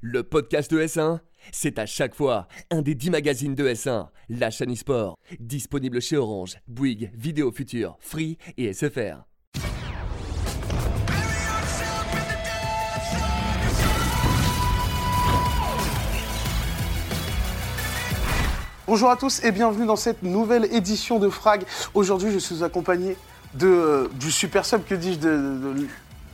Le 0.00 0.22
podcast 0.22 0.70
de 0.70 0.80
S1, 0.80 1.20
c'est 1.52 1.78
à 1.78 1.86
chaque 1.86 2.14
fois 2.14 2.48
un 2.70 2.82
des 2.82 2.94
10 2.94 3.10
magazines 3.10 3.54
de 3.54 3.68
S1, 3.68 4.08
la 4.28 4.50
chaîne 4.50 4.72
e-sport, 4.72 5.16
disponible 5.38 6.00
chez 6.00 6.16
Orange, 6.16 6.56
Bouygues, 6.68 7.10
Vidéo 7.14 7.52
Future, 7.52 7.96
Free 8.00 8.38
et 8.56 8.72
SFR. 8.72 9.24
Bonjour 18.86 19.10
à 19.10 19.16
tous 19.16 19.42
et 19.44 19.52
bienvenue 19.52 19.86
dans 19.86 19.96
cette 19.96 20.22
nouvelle 20.22 20.64
édition 20.74 21.18
de 21.18 21.28
Frag. 21.28 21.62
Aujourd'hui, 21.94 22.32
je 22.32 22.38
suis 22.38 22.64
accompagné 22.64 23.16
de, 23.54 23.66
euh, 23.68 24.08
du 24.14 24.32
super 24.32 24.64
sub, 24.64 24.84
que 24.84 24.94
dis-je, 24.94 25.18
de, 25.18 25.28
de- 25.30 25.72
de 25.80 25.86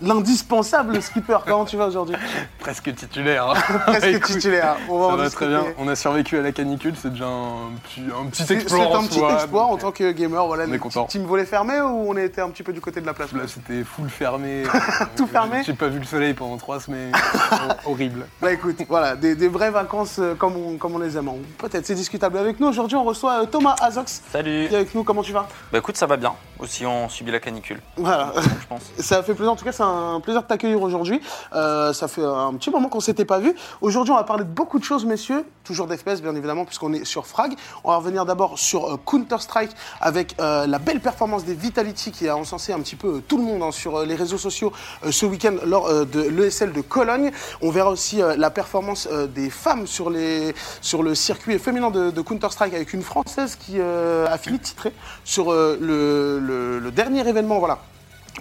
l'indispensable 0.03 1.01
skipper. 1.03 1.39
Comment 1.47 1.65
tu 1.65 1.77
vas 1.77 1.87
aujourd'hui 1.87 2.17
Presque 2.59 2.95
titulaire. 2.95 3.51
hein. 3.51 3.55
Presque 3.87 4.07
Écoute, 4.07 4.33
titulaire. 4.33 4.77
On 4.89 4.99
va 4.99 5.07
Ça 5.09 5.13
en 5.13 5.17
va 5.17 5.25
discuter. 5.25 5.45
très 5.53 5.63
bien. 5.63 5.65
On 5.79 5.89
a 5.89 5.97
survécu 5.97 6.39
à 6.39 6.43
la 6.43 6.53
canicule, 6.53 6.95
c'est 7.01 7.11
déjà 7.11 7.27
un 7.27 7.71
petit, 7.85 8.03
un 8.21 8.27
petit 8.27 8.45
C'est 8.45 8.55
exploit. 8.55 8.79
c'est 8.79 8.87
en 8.87 9.01
un 9.01 9.07
petit 9.07 9.19
soi, 9.19 9.35
exploit 9.35 9.65
en 9.65 9.77
tant 9.77 9.93
que 9.93 10.11
gamer. 10.13 10.47
Voilà, 10.47 10.65
on 10.69 10.73
est 10.73 10.79
content. 10.79 11.05
team 11.07 11.25
volet 11.25 11.45
fermé 11.45 11.81
ou 11.81 12.11
on 12.11 12.17
était 12.17 12.41
un 12.41 12.49
petit 12.51 12.63
peu 12.63 12.73
du 12.73 12.81
côté 12.81 13.01
de 13.01 13.07
la 13.07 13.15
plage 13.15 13.33
Là, 13.33 13.43
c'était 13.47 13.85
full 13.85 14.09
fermé. 14.09 14.63
Tout 15.17 15.25
Euh, 15.25 15.27
fermé? 15.27 15.63
J'ai 15.65 15.73
pas 15.75 15.89
vu 15.89 15.99
le 15.99 16.05
soleil 16.05 16.35
pendant 16.35 16.57
trois 16.57 16.81
semaines. 16.81 17.13
Hor- 17.51 17.77
Horrible. 17.93 18.27
Bah 18.41 18.53
écoute, 18.53 18.77
voilà, 18.89 19.17
des, 19.17 19.35
des 19.35 19.49
vraies 19.49 19.71
vacances 19.71 20.17
euh, 20.19 20.35
comme 20.35 20.57
on, 20.57 20.77
comme 20.77 20.95
on 20.95 20.99
les 20.99 21.17
aime. 21.17 21.27
Peut-être 21.59 21.87
c'est 21.87 21.95
discutable 21.95 22.39
avec 22.39 22.61
nous. 22.61 22.69
Aujourd'hui, 22.69 22.97
on 22.97 23.05
reçoit 23.05 23.43
euh, 23.43 23.47
Thomas 23.47 23.75
Azox 23.81 24.23
Salut 24.31 24.67
qui 24.69 24.75
est 24.75 24.77
avec 24.77 24.95
nous. 24.95 25.03
Comment 25.05 25.23
tu 25.23 25.33
vas? 25.33 25.49
Bah 25.73 25.79
écoute, 25.79 25.97
ça 25.97 26.07
va 26.07 26.17
bien. 26.17 26.33
Aussi, 26.59 26.87
on 26.87 27.09
subit 27.11 27.31
la 27.33 27.39
canicule, 27.41 27.81
Voilà. 27.99 28.33
je 28.37 28.67
pense. 28.67 28.83
Ça 28.99 29.23
fait 29.23 29.35
plaisir, 29.35 29.53
en 29.53 29.57
tout 29.57 29.65
cas, 29.65 29.73
c'est 29.73 29.83
un 29.83 30.21
plaisir 30.21 30.43
de 30.43 30.47
t'accueillir 30.47 30.81
aujourd'hui. 30.81 31.21
Euh, 31.53 31.93
ça 31.93 32.09
fait 32.09 32.25
un 32.25 32.55
petit 32.55 32.71
moment 32.71 32.89
qu'on 32.89 33.01
s'était 33.01 33.27
pas 33.27 33.39
vu. 33.41 33.55
Aujourd'hui, 33.83 34.13
on 34.13 34.17
va 34.17 34.25
parler 34.25 34.45
de 34.45 34.49
beaucoup 34.49 34.79
de 34.79 34.85
choses, 34.85 35.05
messieurs. 35.05 35.45
Toujours 35.65 35.87
d'FPS, 35.87 36.23
bien 36.23 36.35
évidemment, 36.35 36.65
puisqu'on 36.65 36.95
est 36.95 37.05
sur 37.05 37.27
Frag. 37.27 37.55
On 37.85 37.91
va 37.91 37.97
revenir 37.99 38.25
d'abord 38.25 38.59
sur 38.59 38.91
euh, 38.91 38.97
Counter-Strike 39.05 39.73
avec 40.01 40.35
euh, 40.41 40.67
la 40.67 40.79
belle 40.79 41.01
performance 41.01 41.45
des 41.45 41.53
Vitality 41.55 42.11
qui 42.11 42.27
a 42.27 42.37
encensé 42.37 42.73
un 42.73 42.81
petit 42.81 42.97
peu 42.97 43.21
tout 43.21 43.37
le 43.37 43.45
monde 43.45 43.63
hein, 43.63 43.71
sur 43.73 44.03
les 44.05 44.15
réseaux 44.15 44.39
sociaux 44.39 44.73
ce 45.11 45.27
week-end 45.27 45.57
lors 45.67 46.07
de 46.07 46.21
l'ESL 46.23 46.73
de 46.73 46.81
Cologne. 46.81 47.33
On 47.61 47.71
verra 47.71 47.91
aussi 47.91 48.23
la 48.37 48.51
performance 48.51 49.09
des 49.35 49.51
femmes 49.51 49.87
sur, 49.87 50.09
les, 50.11 50.55
sur 50.81 51.03
le 51.03 51.15
circuit 51.15 51.59
féminin 51.59 51.91
de, 51.91 52.11
de 52.11 52.21
Counter-Strike 52.21 52.73
avec 52.75 52.93
une 52.93 53.03
Française 53.03 53.57
qui 53.57 53.81
a 53.81 54.39
fini 54.39 54.59
titrée 54.59 54.93
sur 55.25 55.53
le, 55.53 56.39
le- 56.47 56.91
dernier 56.91 57.27
événement. 57.29 57.59
Voilà 57.59 57.79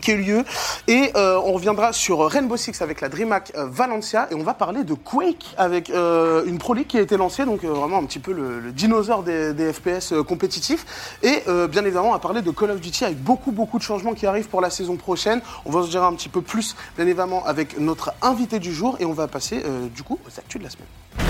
qui 0.02 0.12
a 0.12 0.16
eu 0.16 0.22
lieu. 0.22 0.44
Et 0.88 1.12
euh, 1.16 1.40
on 1.44 1.54
reviendra 1.54 1.94
sur 1.94 2.20
Rainbow 2.30 2.58
Six 2.58 2.82
avec 2.82 3.02
la 3.02 3.10
DreamHack 3.10 3.54
euh, 3.56 3.66
Valencia. 3.68 4.28
Et 4.32 4.36
on 4.36 4.44
va 4.44 4.54
parler 4.54 4.84
de 4.84 4.94
Quake 4.94 5.56
avec 5.58 5.90
euh, 5.90 6.44
une 6.46 6.58
Pro 6.58 6.74
League 6.74 6.88
qui 6.88 6.98
a 6.98 7.02
été 7.02 7.18
lancée. 7.18 7.46
Donc 7.46 7.64
euh, 7.64 7.70
vraiment 7.70 7.98
un 7.98 8.04
petit 8.04 8.20
peu 8.20 8.34
le, 8.34 8.72
dinosaure 8.72 9.24
des, 9.24 9.74
FPS 9.74 10.12
euh, 10.12 10.24
compétitifs. 10.24 11.18
Et 11.24 11.44
euh, 11.48 11.68
bien 11.68 11.84
évidemment, 11.84 12.10
on 12.10 12.14
va 12.14 12.20
parler 12.20 12.42
de 12.42 12.52
Call 12.52 12.72
of 12.72 12.82
Duty 12.82 13.06
avec 13.06 13.22
beaucoup, 13.22 13.52
beaucoup 13.52 13.78
de 13.78 13.84
changements 13.84 14.14
qui 14.14 14.28
arrivent 14.28 14.50
pour 14.50 14.62
la 14.62 14.70
saison 14.70 14.98
prochaine. 14.98 15.42
On 15.66 15.72
va 15.72 15.84
se 15.84 15.90
dire 15.90 16.04
un 16.04 16.14
petit 16.14 16.30
peu 16.30 16.42
plus, 16.42 16.76
bien 16.98 17.06
évidemment, 17.06 17.46
avec 17.46 17.80
notre 17.80 18.14
invité 18.22 18.60
du 18.60 18.74
jour. 18.74 18.98
Et 19.00 19.06
on 19.06 19.14
va 19.14 19.28
passer 19.28 19.62
euh, 19.66 19.88
du 19.88 20.04
coup 20.04 20.20
aux 20.26 20.40
actus 20.40 20.60
de 20.60 20.66
la 20.66 20.72
semaine. 20.72 21.25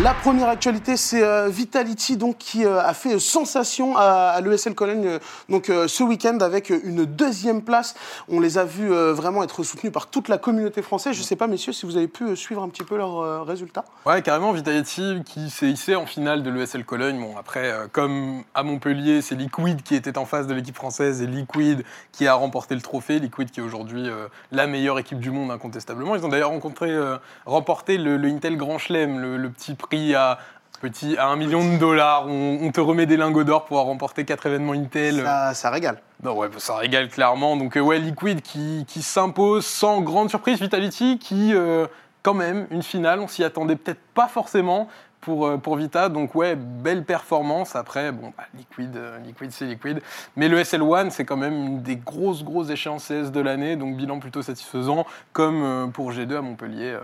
La 0.00 0.14
première 0.14 0.48
actualité, 0.48 0.96
c'est 0.96 1.22
euh, 1.22 1.48
Vitality 1.50 2.16
donc, 2.16 2.38
qui 2.38 2.64
euh, 2.64 2.80
a 2.80 2.94
fait 2.94 3.18
sensation 3.18 3.94
à, 3.98 4.40
l'ESL 4.40 4.74
Cologne 4.74 5.06
euh, 5.06 5.18
donc, 5.50 5.68
euh, 5.68 5.86
ce 5.86 6.02
week-end 6.02 6.38
avec 6.40 6.72
euh, 6.72 6.80
une 6.84 7.04
deuxième 7.04 7.60
place. 7.60 7.94
On 8.30 8.40
les 8.40 8.56
a 8.56 8.64
vus 8.64 8.90
euh, 8.90 9.12
vraiment 9.12 9.42
être 9.42 9.62
soutenus 9.62 9.92
par 9.92 10.06
toute 10.06 10.28
la 10.28 10.38
communauté 10.38 10.80
française. 10.80 11.12
Je 11.12 11.20
ne 11.20 11.24
sais 11.24 11.36
pas, 11.36 11.46
messieurs, 11.46 11.74
si 11.74 11.84
vous 11.84 11.98
avez 11.98 12.08
pu 12.08 12.24
euh, 12.24 12.34
suivre 12.34 12.62
un 12.62 12.70
petit 12.70 12.84
peu 12.84 12.96
leurs 12.96 13.18
euh, 13.18 13.42
résultats. 13.42 13.84
Ouais, 14.06 14.22
carrément, 14.22 14.52
Vitality 14.52 15.22
qui 15.26 15.50
s'est 15.50 15.68
hissé 15.68 15.94
en 15.94 16.06
finale 16.06 16.42
de 16.42 16.48
l'ESL 16.48 16.86
Cologne. 16.86 17.20
Bon, 17.20 17.36
après, 17.38 17.70
euh, 17.70 17.86
comme 17.92 18.44
à 18.54 18.62
Montpellier, 18.62 19.20
c'est 19.20 19.34
Liquid 19.34 19.82
qui 19.82 19.94
était 19.94 20.16
en 20.16 20.24
face 20.24 20.46
de 20.46 20.54
l'équipe 20.54 20.74
française 20.74 21.20
et 21.20 21.26
Liquid 21.26 21.84
qui 22.12 22.26
a 22.26 22.32
remporté 22.32 22.74
le 22.74 22.80
trophée. 22.80 23.18
Liquid 23.18 23.50
qui 23.50 23.60
est 23.60 23.62
aujourd'hui 23.62 24.08
euh, 24.08 24.28
la 24.52 24.66
meilleure 24.66 24.98
équipe 24.98 25.20
du 25.20 25.30
monde, 25.30 25.50
incontestablement. 25.50 26.16
Ils 26.16 26.24
ont 26.24 26.28
d'ailleurs 26.28 26.52
euh, 26.82 27.18
remporté 27.44 27.98
le, 27.98 28.16
le 28.16 28.28
Intel 28.28 28.56
Grand 28.56 28.78
Chelem, 28.78 29.20
le, 29.20 29.36
le 29.36 29.50
petit 29.50 29.74
prix 29.82 30.14
à. 30.14 30.38
Petit, 30.80 31.16
à 31.16 31.28
un 31.28 31.36
million 31.36 31.62
de 31.64 31.78
dollars, 31.78 32.26
on, 32.26 32.58
on 32.60 32.72
te 32.72 32.80
remet 32.80 33.06
des 33.06 33.16
lingots 33.16 33.44
d'or 33.44 33.66
pour 33.66 33.76
avoir 33.76 33.86
remporté 33.86 34.24
quatre 34.24 34.46
événements 34.46 34.72
Intel. 34.72 35.22
Ça, 35.22 35.54
ça 35.54 35.70
régale. 35.70 35.98
Non, 36.24 36.36
ouais, 36.36 36.48
ça 36.58 36.74
régale 36.74 37.08
clairement. 37.08 37.56
Donc, 37.56 37.76
euh, 37.76 37.80
ouais, 37.80 38.00
Liquid 38.00 38.42
qui, 38.42 38.84
qui 38.88 39.00
s'impose 39.00 39.64
sans 39.64 40.00
grande 40.00 40.28
surprise. 40.28 40.60
Vitality 40.60 41.20
qui, 41.20 41.54
euh, 41.54 41.86
quand 42.24 42.34
même, 42.34 42.66
une 42.72 42.82
finale, 42.82 43.20
on 43.20 43.28
s'y 43.28 43.44
attendait 43.44 43.76
peut-être 43.76 44.00
pas 44.12 44.26
forcément 44.26 44.88
pour, 45.20 45.46
euh, 45.46 45.56
pour 45.56 45.76
Vita. 45.76 46.08
Donc, 46.08 46.34
ouais, 46.34 46.56
belle 46.56 47.04
performance. 47.04 47.76
Après, 47.76 48.10
bon, 48.10 48.32
bah, 48.36 48.42
Liquid, 48.58 48.96
euh, 48.96 49.18
Liquid 49.20 49.52
c'est 49.52 49.66
Liquid. 49.66 50.02
Mais 50.34 50.48
le 50.48 50.58
SL1, 50.58 51.10
c'est 51.10 51.24
quand 51.24 51.36
même 51.36 51.54
une 51.54 51.82
des 51.82 51.94
grosses, 51.94 52.42
grosses 52.42 52.70
échéances 52.70 53.06
CS 53.06 53.30
de 53.30 53.40
l'année. 53.40 53.76
Donc, 53.76 53.96
bilan 53.96 54.18
plutôt 54.18 54.42
satisfaisant, 54.42 55.06
comme 55.32 55.62
euh, 55.62 55.86
pour 55.86 56.10
G2 56.10 56.38
à 56.38 56.42
Montpellier. 56.42 56.90
euh. 56.90 57.00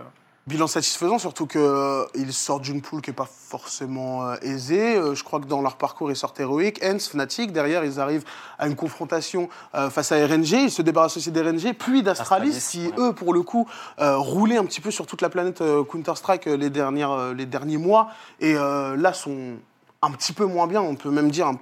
Bilan 0.49 0.65
satisfaisant, 0.65 1.19
surtout 1.19 1.45
qu'ils 1.45 2.33
sortent 2.33 2.63
d'une 2.63 2.81
poule 2.81 3.01
qui 3.01 3.11
n'est 3.11 3.15
pas 3.15 3.29
forcément 3.29 4.25
euh, 4.25 4.35
aisée. 4.41 4.95
Euh, 4.95 5.13
je 5.13 5.23
crois 5.23 5.39
que 5.39 5.45
dans 5.45 5.61
leur 5.61 5.75
parcours, 5.77 6.09
ils 6.09 6.15
sortent 6.15 6.39
héroïque. 6.39 6.83
Hens, 6.83 7.07
Fnatic, 7.09 7.51
derrière, 7.51 7.85
ils 7.85 7.99
arrivent 7.99 8.23
à 8.57 8.65
une 8.65 8.75
confrontation 8.75 9.47
euh, 9.75 9.91
face 9.91 10.11
à 10.11 10.15
RNG. 10.15 10.53
Ils 10.53 10.71
se 10.71 10.81
débarrassent 10.81 11.17
aussi 11.17 11.31
d'RNG, 11.31 11.73
puis 11.77 12.01
d'Astralis, 12.01 12.55
Astralis, 12.57 12.89
qui, 12.91 12.99
ouais. 12.99 13.09
eux, 13.09 13.13
pour 13.13 13.31
le 13.31 13.43
coup, 13.43 13.67
euh, 13.99 14.17
roulaient 14.17 14.57
un 14.57 14.65
petit 14.65 14.81
peu 14.81 14.89
sur 14.89 15.05
toute 15.05 15.21
la 15.21 15.29
planète 15.29 15.61
euh, 15.61 15.83
Counter-Strike 15.83 16.47
euh, 16.47 16.57
les, 16.57 16.71
dernières, 16.71 17.11
euh, 17.11 17.33
les 17.35 17.45
derniers 17.45 17.77
mois. 17.77 18.09
Et 18.39 18.55
euh, 18.55 18.97
là, 18.97 19.13
sont 19.13 19.53
un 20.01 20.11
petit 20.11 20.33
peu 20.33 20.45
moins 20.45 20.65
bien. 20.65 20.81
On 20.81 20.95
peut 20.95 21.11
même 21.11 21.29
dire 21.29 21.45
un- 21.45 21.59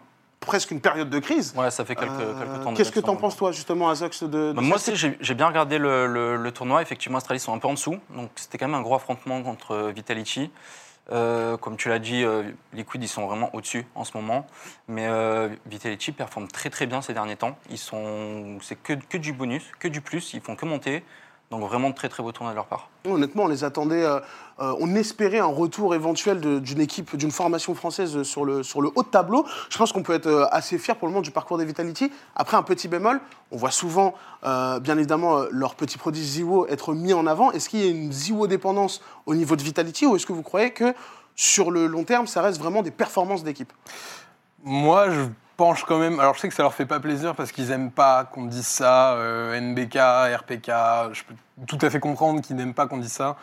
presque 0.47 0.71
une 0.71 0.81
période 0.81 1.09
de 1.11 1.19
crise. 1.19 1.53
Ouais, 1.55 1.69
ça 1.69 1.85
fait 1.85 1.95
quelques, 1.95 2.11
Euh, 2.11 2.33
quelques 2.39 2.63
temps. 2.63 2.73
Qu'est-ce 2.73 2.91
que 2.91 2.99
t'en 2.99 3.15
penses, 3.15 3.35
toi, 3.37 3.51
justement, 3.51 3.89
Azox 3.89 4.23
de, 4.23 4.27
de 4.27 4.53
Bah, 4.53 4.61
Moi 4.63 4.77
aussi, 4.77 4.93
j'ai 4.95 5.33
bien 5.35 5.47
regardé 5.47 5.77
le, 5.77 6.07
le- 6.07 6.35
le 6.37 6.51
tournoi. 6.51 6.81
Effectivement, 6.81 7.19
Astralis 7.19 7.39
sont 7.41 7.53
un 7.53 7.59
peu 7.59 7.67
en 7.67 7.73
dessous. 7.73 7.97
Donc, 8.15 8.31
c'était 8.35 8.57
quand 8.57 8.67
même 8.67 8.75
un 8.75 8.81
gros 8.81 8.95
affrontement 8.95 9.43
contre 9.43 9.71
euh, 9.75 9.91
Vitality. 9.91 10.49
Euh, 11.09 11.55
comme 11.55 11.77
tu 11.77 11.87
l'as 11.87 11.99
dit, 11.99 12.23
euh, 12.25 12.43
Liquid, 12.73 13.01
ils 13.01 13.07
sont 13.07 13.25
vraiment 13.27 13.49
au-dessus 13.53 13.85
en 13.95 14.03
ce 14.03 14.11
moment. 14.17 14.45
Mais 14.89 15.05
euh, 15.07 15.47
Vitality 15.65 16.11
performe 16.11 16.47
très 16.49 16.69
très 16.69 16.85
bien 16.85 17.01
ces 17.01 17.13
derniers 17.13 17.37
temps. 17.37 17.57
Ils 17.69 17.77
sont, 17.77 18.57
c'est 18.61 18.75
que, 18.81 18.93
que 18.93 19.17
du 19.17 19.31
bonus, 19.33 19.63
que 19.79 19.87
du 19.87 20.01
plus. 20.01 20.33
Ils 20.33 20.41
font 20.41 20.55
que 20.55 20.65
monter. 20.65 21.03
Donc, 21.49 21.61
vraiment 21.61 21.89
de 21.91 21.95
très 21.95 22.09
très 22.09 22.21
beau 22.21 22.33
tournoi 22.33 22.51
de 22.51 22.57
leur 22.57 22.65
part. 22.65 22.89
Honnêtement, 23.05 23.43
on 23.43 23.47
les 23.47 23.63
attendait. 23.63 24.03
euh, 24.03 24.19
euh, 24.59 24.75
on 24.81 24.95
espérait 24.95 25.39
un 25.39 25.45
retour 25.45 25.95
éventuel 25.95 26.61
d'une 26.61 26.81
équipe, 26.81 27.15
d'une 27.15 27.31
formation 27.31 27.73
française 27.73 28.23
sur 28.23 28.43
le, 28.43 28.63
sur 28.63 28.81
le 28.81 28.89
haut 28.95 29.03
de 29.03 29.07
tableau. 29.07 29.45
Je 29.69 29.77
pense 29.77 29.93
qu'on 29.93 30.03
peut 30.03 30.13
être 30.13 30.27
euh, 30.27 30.45
assez 30.51 30.77
fier 30.77 30.97
pour 30.97 31.07
le 31.07 31.13
moment 31.13 31.21
du 31.21 31.31
parcours 31.31 31.57
des 31.57 31.63
Vitality. 31.63 32.11
Après, 32.35 32.57
un 32.57 32.63
petit 32.63 32.89
bémol, 32.89 33.21
on 33.51 33.57
voit 33.57 33.71
souvent, 33.71 34.13
euh, 34.43 34.81
bien 34.81 34.97
évidemment, 34.97 35.43
leur 35.49 35.75
petit 35.75 35.97
prodige 35.97 36.25
Ziwo 36.25 36.67
être 36.67 36.93
mis 36.93 37.13
en 37.13 37.25
avant. 37.25 37.51
Est-ce 37.53 37.69
qu'il 37.69 37.79
y 37.79 37.87
a 37.87 37.91
une 37.91 38.11
Ziwo-dépendance 38.11 39.01
au 39.25 39.33
niveau 39.33 39.55
de 39.55 39.63
Vitality 39.63 40.05
ou 40.05 40.17
est-ce 40.17 40.25
que 40.25 40.33
vous 40.33 40.43
croyez 40.43 40.71
que 40.71 40.93
sur 41.35 41.71
le 41.71 41.87
long 41.87 42.03
terme, 42.03 42.27
ça 42.27 42.41
reste 42.41 42.59
vraiment 42.59 42.81
des 42.81 42.91
performances 42.91 43.43
d'équipe? 43.43 43.71
Moi, 44.63 45.11
je 45.11 45.21
penche 45.57 45.84
quand 45.84 45.97
même. 45.97 46.19
Alors, 46.19 46.35
je 46.35 46.40
sais 46.41 46.47
que 46.47 46.53
ça 46.53 46.63
leur 46.63 46.73
fait 46.73 46.85
pas 46.85 47.00
plaisir 47.00 47.35
parce 47.35 47.51
qu'ils 47.51 47.72
aiment 47.72 47.91
pas 47.91 48.23
qu'on 48.25 48.45
dise 48.45 48.68
ça. 48.68 49.13
euh, 49.16 49.59
NBK, 49.59 49.95
RPK, 49.95 50.72
je 51.13 51.23
peux 51.23 51.34
tout 51.66 51.79
à 51.81 51.90
fait 51.90 52.00
comprendre 52.00 52.41
qu'ils 52.41 52.56
n'aiment 52.56 52.73
pas 52.75 52.88
qu'on 52.88 52.97
dise 52.97 53.12
ça. 53.12 53.35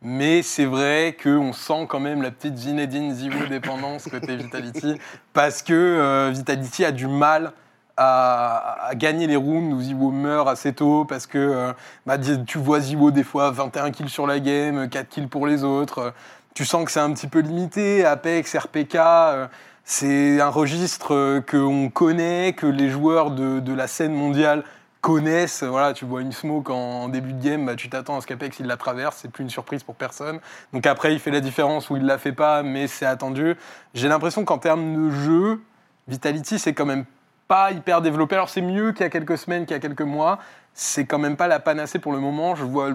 Mais 0.00 0.42
c'est 0.42 0.64
vrai 0.64 1.16
qu'on 1.20 1.52
sent 1.52 1.86
quand 1.88 2.00
même 2.00 2.22
la 2.22 2.30
petite 2.30 2.56
Zinedine 2.56 3.12
Zivo 3.12 3.46
dépendance 3.46 4.04
côté 4.08 4.36
Vitality 4.42 4.96
parce 5.32 5.62
que 5.62 5.74
euh, 5.74 6.30
Vitality 6.32 6.84
a 6.84 6.92
du 6.92 7.08
mal 7.08 7.52
à, 7.96 8.86
à 8.86 8.94
gagner 8.94 9.26
les 9.26 9.34
rounds 9.34 9.74
où 9.74 9.80
Zivo 9.80 10.12
meurt 10.12 10.48
assez 10.48 10.72
tôt 10.72 11.04
parce 11.04 11.26
que 11.26 11.38
euh, 11.38 11.72
bah, 12.06 12.16
tu 12.46 12.58
vois 12.58 12.78
Zivo 12.78 13.10
des 13.10 13.24
fois 13.24 13.50
21 13.50 13.90
kills 13.90 14.08
sur 14.08 14.28
la 14.28 14.38
game, 14.38 14.88
4 14.88 15.08
kills 15.08 15.26
pour 15.26 15.48
les 15.48 15.64
autres. 15.64 16.14
Tu 16.54 16.64
sens 16.64 16.84
que 16.84 16.92
c'est 16.92 17.00
un 17.00 17.12
petit 17.12 17.26
peu 17.26 17.40
limité. 17.40 18.04
Apex, 18.04 18.56
RPK, 18.56 18.94
euh, 18.94 19.46
c'est 19.90 20.38
un 20.38 20.50
registre 20.50 21.14
euh, 21.14 21.40
qu'on 21.40 21.88
connaît, 21.88 22.52
que 22.52 22.66
les 22.66 22.90
joueurs 22.90 23.30
de, 23.30 23.72
la 23.72 23.86
scène 23.86 24.12
mondiale 24.12 24.62
connaissent. 25.00 25.62
Voilà, 25.62 25.94
tu 25.94 26.04
vois 26.04 26.20
une 26.20 26.32
smoke 26.32 26.70
en, 26.70 27.08
début 27.08 27.32
de 27.32 27.42
game, 27.42 27.64
bah, 27.64 27.74
tu 27.74 27.88
t'attends 27.88 28.18
à 28.18 28.20
ce 28.20 28.26
qu'Apex 28.26 28.58
il 28.60 28.66
la 28.66 28.76
traverse, 28.76 29.20
c'est 29.22 29.30
plus 29.30 29.44
une 29.44 29.50
surprise 29.50 29.82
pour 29.82 29.94
personne. 29.94 30.40
Donc 30.74 30.86
après, 30.86 31.14
il 31.14 31.18
fait 31.18 31.30
la 31.30 31.40
différence 31.40 31.88
où 31.88 31.96
il 31.96 32.04
la 32.04 32.18
fait 32.18 32.32
pas, 32.32 32.62
mais 32.62 32.86
c'est 32.86 33.06
attendu. 33.06 33.56
J'ai 33.94 34.08
l'impression 34.08 34.44
qu'en 34.44 34.58
termes 34.58 35.06
de 35.06 35.10
jeu, 35.10 35.62
Vitality, 36.06 36.58
c'est 36.58 36.74
quand 36.74 36.84
même 36.84 37.06
pas 37.48 37.72
hyper 37.72 38.02
développé. 38.02 38.34
Alors 38.34 38.50
c'est 38.50 38.60
mieux 38.60 38.92
qu'il 38.92 39.04
y 39.04 39.06
a 39.06 39.10
quelques 39.10 39.38
semaines, 39.38 39.64
qu'il 39.64 39.74
y 39.74 39.78
a 39.78 39.80
quelques 39.80 40.02
mois. 40.02 40.38
C'est 40.74 41.06
quand 41.06 41.18
même 41.18 41.36
pas 41.36 41.48
la 41.48 41.60
panacée 41.60 41.98
pour 41.98 42.12
le 42.12 42.20
moment. 42.20 42.54
Je, 42.54 42.64
vois, 42.64 42.90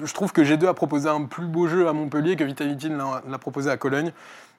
je 0.00 0.14
trouve 0.14 0.32
que 0.32 0.42
G2 0.42 0.68
a 0.68 0.74
proposé 0.74 1.08
un 1.08 1.24
plus 1.24 1.46
beau 1.46 1.66
jeu 1.66 1.88
à 1.88 1.92
Montpellier 1.92 2.36
que 2.36 2.44
Vitality 2.44 2.90
l'a 2.90 3.38
proposé 3.38 3.68
à 3.70 3.76
Cologne. 3.76 4.12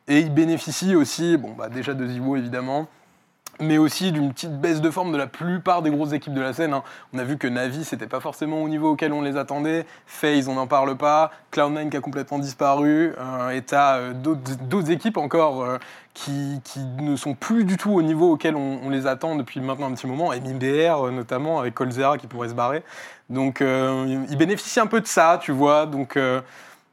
Et 0.09 0.19
il 0.19 0.33
bénéficie 0.33 0.95
aussi, 0.95 1.37
bon, 1.37 1.53
bah, 1.53 1.69
déjà 1.69 1.93
de 1.93 2.05
Zivo 2.05 2.35
évidemment, 2.35 2.87
mais 3.59 3.77
aussi 3.77 4.11
d'une 4.11 4.33
petite 4.33 4.59
baisse 4.59 4.81
de 4.81 4.89
forme 4.89 5.11
de 5.11 5.17
la 5.17 5.27
plupart 5.27 5.83
des 5.83 5.91
grosses 5.91 6.13
équipes 6.13 6.33
de 6.33 6.41
la 6.41 6.51
scène. 6.51 6.73
hein. 6.73 6.83
On 7.13 7.19
a 7.19 7.23
vu 7.23 7.37
que 7.37 7.47
Navi, 7.47 7.83
c'était 7.83 8.07
pas 8.07 8.19
forcément 8.19 8.63
au 8.63 8.69
niveau 8.69 8.91
auquel 8.91 9.13
on 9.13 9.21
les 9.21 9.37
attendait. 9.37 9.85
FaZe, 10.07 10.47
on 10.47 10.55
n'en 10.55 10.65
parle 10.65 10.97
pas. 10.97 11.29
Cloud9 11.53 11.89
qui 11.89 11.97
a 11.97 12.01
complètement 12.01 12.39
disparu. 12.39 13.13
Euh, 13.19 13.49
et 13.51 13.61
t'as 13.61 13.97
euh, 13.97 14.13
d'autres 14.13 14.89
équipes 14.89 15.17
encore 15.17 15.61
euh, 15.61 15.77
qui, 16.13 16.59
ne 16.99 17.15
sont 17.15 17.35
plus 17.35 17.63
du 17.63 17.77
tout 17.77 17.91
au 17.91 18.01
niveau 18.01 18.31
auquel 18.31 18.55
on, 18.55 18.89
les 18.89 19.05
attend 19.05 19.35
depuis 19.35 19.59
maintenant 19.59 19.87
un 19.87 19.93
petit 19.93 20.07
moment. 20.07 20.31
MIBR 20.31 21.05
euh, 21.05 21.11
notamment, 21.11 21.59
avec 21.59 21.75
Colzera 21.75 22.17
qui 22.17 22.27
pourrait 22.27 22.49
se 22.49 22.55
barrer. 22.55 22.83
Donc 23.29 23.59
ils 23.61 24.37
bénéficient 24.37 24.79
un 24.79 24.87
peu 24.87 25.01
de 25.01 25.07
ça, 25.07 25.37
tu 25.39 25.51
vois. 25.51 25.85
Donc 25.85 26.17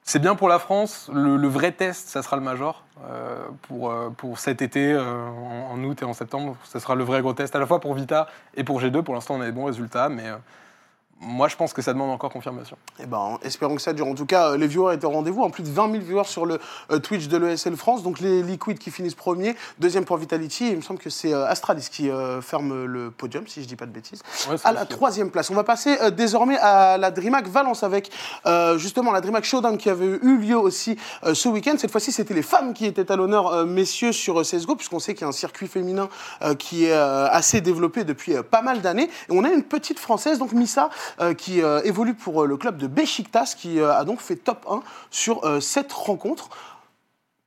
c'est 0.02 0.18
bien 0.18 0.34
pour 0.34 0.48
la 0.48 0.58
France. 0.58 1.08
Le, 1.14 1.38
le 1.38 1.48
vrai 1.48 1.72
test, 1.72 2.08
ça 2.08 2.20
sera 2.22 2.36
le 2.36 2.42
Major 2.42 2.85
pour, 3.62 3.90
euh, 3.90 4.10
pour 4.10 4.38
cet 4.38 4.62
été, 4.62 4.92
euh, 4.92 5.02
en, 5.02 5.72
en 5.72 5.84
août 5.84 6.00
et 6.02 6.04
en 6.04 6.14
septembre. 6.14 6.56
Ça 6.64 6.80
sera 6.80 6.94
le 6.94 7.04
vrai 7.04 7.20
gros 7.20 7.32
test, 7.32 7.54
à 7.54 7.58
la 7.58 7.66
fois 7.66 7.80
pour 7.80 7.94
Vita 7.94 8.28
et 8.54 8.64
pour 8.64 8.80
G2. 8.80 9.02
Pour 9.02 9.14
l'instant, 9.14 9.34
on 9.34 9.40
a 9.40 9.46
des 9.46 9.52
bons 9.52 9.64
résultats, 9.66 10.08
mais 10.08 10.28
euh, 10.28 10.36
moi, 11.20 11.48
je 11.48 11.56
pense 11.56 11.72
que 11.72 11.80
ça 11.80 11.94
demande 11.94 12.10
encore 12.10 12.30
confirmation. 12.30 12.76
Eh 13.00 13.06
ben, 13.06 13.38
espérons 13.42 13.74
que 13.74 13.80
ça 13.80 13.94
dure. 13.94 14.06
En 14.06 14.14
tout 14.14 14.26
cas, 14.26 14.50
euh, 14.50 14.56
les 14.58 14.66
viewers 14.66 14.94
étaient 14.94 15.06
au 15.06 15.10
rendez-vous. 15.10 15.42
En 15.42 15.50
plus 15.50 15.62
de 15.62 15.70
20 15.70 15.90
000 15.92 16.04
viewers 16.04 16.24
sur 16.24 16.44
le 16.44 16.60
euh, 16.90 16.98
Twitch 16.98 17.28
de 17.28 17.38
l'ESL 17.38 17.74
France. 17.76 18.02
Donc 18.02 18.20
les 18.20 18.42
Liquid 18.42 18.78
qui 18.78 18.90
finissent 18.90 19.14
premier. 19.14 19.56
Deuxième 19.78 20.04
pour 20.04 20.18
Vitality. 20.18 20.68
Il 20.70 20.76
me 20.76 20.82
semble 20.82 21.00
que 21.00 21.08
c'est 21.08 21.32
euh, 21.32 21.46
Astralis 21.46 21.88
qui 21.90 22.10
ferme 22.42 22.84
le 22.84 23.10
podium, 23.10 23.46
si 23.46 23.62
je 23.62 23.66
dis 23.66 23.76
pas 23.76 23.86
de 23.86 23.92
bêtises. 23.92 24.22
Ouais, 24.48 24.56
à 24.62 24.72
la 24.72 24.84
troisième 24.84 25.30
place. 25.30 25.50
On 25.50 25.54
va 25.54 25.64
passer 25.64 25.96
désormais 26.10 26.58
à 26.58 26.98
la 26.98 27.10
DreamHack 27.10 27.48
Valence 27.48 27.82
avec 27.82 28.10
euh, 28.46 28.78
justement 28.78 29.12
la 29.12 29.20
DreamHack 29.20 29.44
Showdown 29.44 29.78
qui 29.78 29.88
avait 29.90 30.06
eu 30.06 30.36
lieu 30.36 30.58
aussi 30.58 30.96
euh, 31.24 31.34
ce 31.34 31.48
week-end. 31.48 31.74
Cette 31.78 31.90
fois-ci, 31.90 32.12
c'était 32.12 32.34
les 32.34 32.42
femmes 32.42 32.74
qui 32.74 32.86
étaient 32.86 33.10
à 33.10 33.16
l'honneur, 33.16 33.48
euh, 33.48 33.64
messieurs, 33.64 34.12
sur 34.12 34.40
CSGO, 34.42 34.76
puisqu'on 34.76 34.98
sait 34.98 35.14
qu'il 35.14 35.22
y 35.22 35.24
a 35.24 35.28
un 35.28 35.32
circuit 35.32 35.66
féminin 35.66 36.08
qui 36.58 36.86
est 36.86 36.92
assez 36.92 37.60
développé 37.60 38.04
depuis 38.04 38.34
pas 38.50 38.62
mal 38.62 38.80
d'années. 38.80 39.08
Et 39.28 39.32
on 39.32 39.44
a 39.44 39.48
une 39.48 39.62
petite 39.62 39.98
française, 39.98 40.38
donc 40.38 40.52
Missa, 40.52 40.90
qui 41.34 41.62
euh, 41.62 41.80
évolue 41.84 42.14
pour 42.14 42.42
euh, 42.42 42.46
le 42.46 42.56
club 42.56 42.76
de 42.78 42.86
Besiktas, 42.86 43.54
qui 43.56 43.80
euh, 43.80 43.92
a 43.94 44.04
donc 44.04 44.20
fait 44.20 44.36
top 44.36 44.66
1 44.70 44.82
sur 45.10 45.44
euh, 45.44 45.60
cette 45.60 45.92
rencontre. 45.92 46.48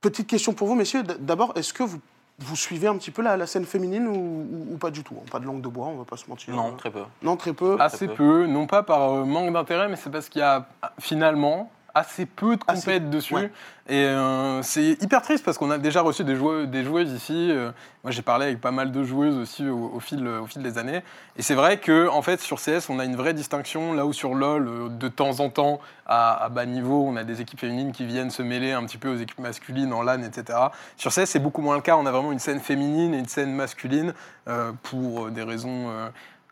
Petite 0.00 0.26
question 0.26 0.52
pour 0.52 0.66
vous, 0.68 0.74
messieurs. 0.74 1.02
D'abord, 1.02 1.52
est-ce 1.56 1.72
que 1.74 1.82
vous, 1.82 1.98
vous 2.38 2.56
suivez 2.56 2.86
un 2.86 2.96
petit 2.96 3.10
peu 3.10 3.20
la, 3.22 3.36
la 3.36 3.46
scène 3.46 3.66
féminine 3.66 4.08
ou, 4.08 4.14
ou- 4.14 4.74
ou 4.74 4.76
pas 4.78 4.90
du 4.90 5.02
tout? 5.04 5.14
Pas 5.30 5.38
de 5.40 5.44
langue 5.44 5.60
de 5.60 5.68
bois, 5.68 5.86
on 5.88 5.96
va 5.98 6.04
pas 6.04 6.16
se 6.16 6.28
mentir. 6.28 6.54
Non, 6.54 6.74
très 6.76 6.90
peu. 6.90 7.02
Non, 7.22 7.36
très 7.36 7.52
peu. 7.52 7.76
Assez 7.78 8.06
peu. 8.08 8.14
peu, 8.14 8.46
non 8.46 8.66
pas 8.66 8.82
par 8.82 9.12
euh, 9.12 9.24
manque 9.24 9.52
d'intérêt, 9.52 9.88
mais 9.88 9.96
c'est 9.96 10.10
parce 10.10 10.28
qu'il 10.30 10.40
y 10.40 10.44
a 10.44 10.66
finalement 10.98 11.70
assez 11.94 12.26
peu 12.26 12.56
de 12.56 12.62
Assez, 12.66 12.80
compètes 12.80 13.10
dessus. 13.10 13.34
ouais. 13.34 13.50
Et 13.88 14.04
euh, 14.04 14.62
c'est 14.62 15.02
hyper 15.02 15.20
triste 15.20 15.44
parce 15.44 15.58
qu'on 15.58 15.70
a 15.70 15.78
déjà 15.78 16.00
reçu 16.00 16.22
des, 16.22 16.36
joueuses 16.36 17.10
ici. 17.10 17.50
euh, 17.50 17.72
moi, 18.04 18.12
j'ai 18.12 18.22
parlé 18.22 18.46
avec 18.46 18.60
pas 18.60 18.70
mal 18.70 18.92
de 18.92 19.02
joueuses 19.02 19.36
aussi 19.36 19.68
au, 19.68 19.90
au 19.94 20.00
fil, 20.00 20.26
au 20.26 20.46
fil 20.46 20.62
des 20.62 20.78
années. 20.78 21.02
Et 21.36 21.42
c'est 21.42 21.56
vrai 21.56 21.78
que 21.78 22.08
en 22.08 22.22
fait, 22.22 22.40
sur 22.40 22.58
CS, 22.60 22.88
on 22.88 23.00
a 23.00 23.04
une 23.04 23.16
vraie 23.16 23.34
distinction. 23.34 23.92
Là 23.92 24.06
où 24.06 24.12
sur 24.12 24.34
LoL, 24.34 24.68
euh, 24.68 24.88
de 24.88 25.08
temps 25.08 25.40
en 25.40 25.50
temps, 25.50 25.80
à, 26.06 26.44
à 26.44 26.48
bas 26.48 26.66
niveau, 26.66 27.04
on 27.04 27.16
a 27.16 27.24
des 27.24 27.40
équipes 27.40 27.60
féminines 27.60 27.90
qui 27.90 28.04
viennent 28.04 28.30
se 28.30 28.42
mêler 28.42 28.72
un 28.72 28.84
petit 28.84 28.98
peu 28.98 29.08
aux 29.08 29.16
équipes 29.16 29.40
masculines 29.40 29.92
en 29.92 30.02
LAN, 30.02 30.22
etc. 30.22 30.58
Sur 30.96 31.12
CS, 31.12 31.26
c'est 31.26 31.40
beaucoup 31.40 31.62
moins 31.62 31.74
le 31.76 31.82
cas. 31.82 31.96
On 31.96 32.06
a 32.06 32.12
vraiment 32.12 32.32
une 32.32 32.38
scène 32.38 32.60
féminine 32.60 33.12
et 33.14 33.18
une 33.18 33.28
scène 33.28 33.52
masculine 33.52 34.14
euh, 34.46 34.72
pour 34.84 35.30
des 35.30 35.42
raisons 35.42 35.90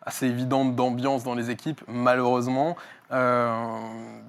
assez 0.08 0.26
évidentes 0.26 0.74
d'ambiance 0.74 1.22
dans 1.22 1.34
les 1.34 1.50
équipes, 1.50 1.82
malheureusement. 1.86 2.76
Euh, 3.10 3.78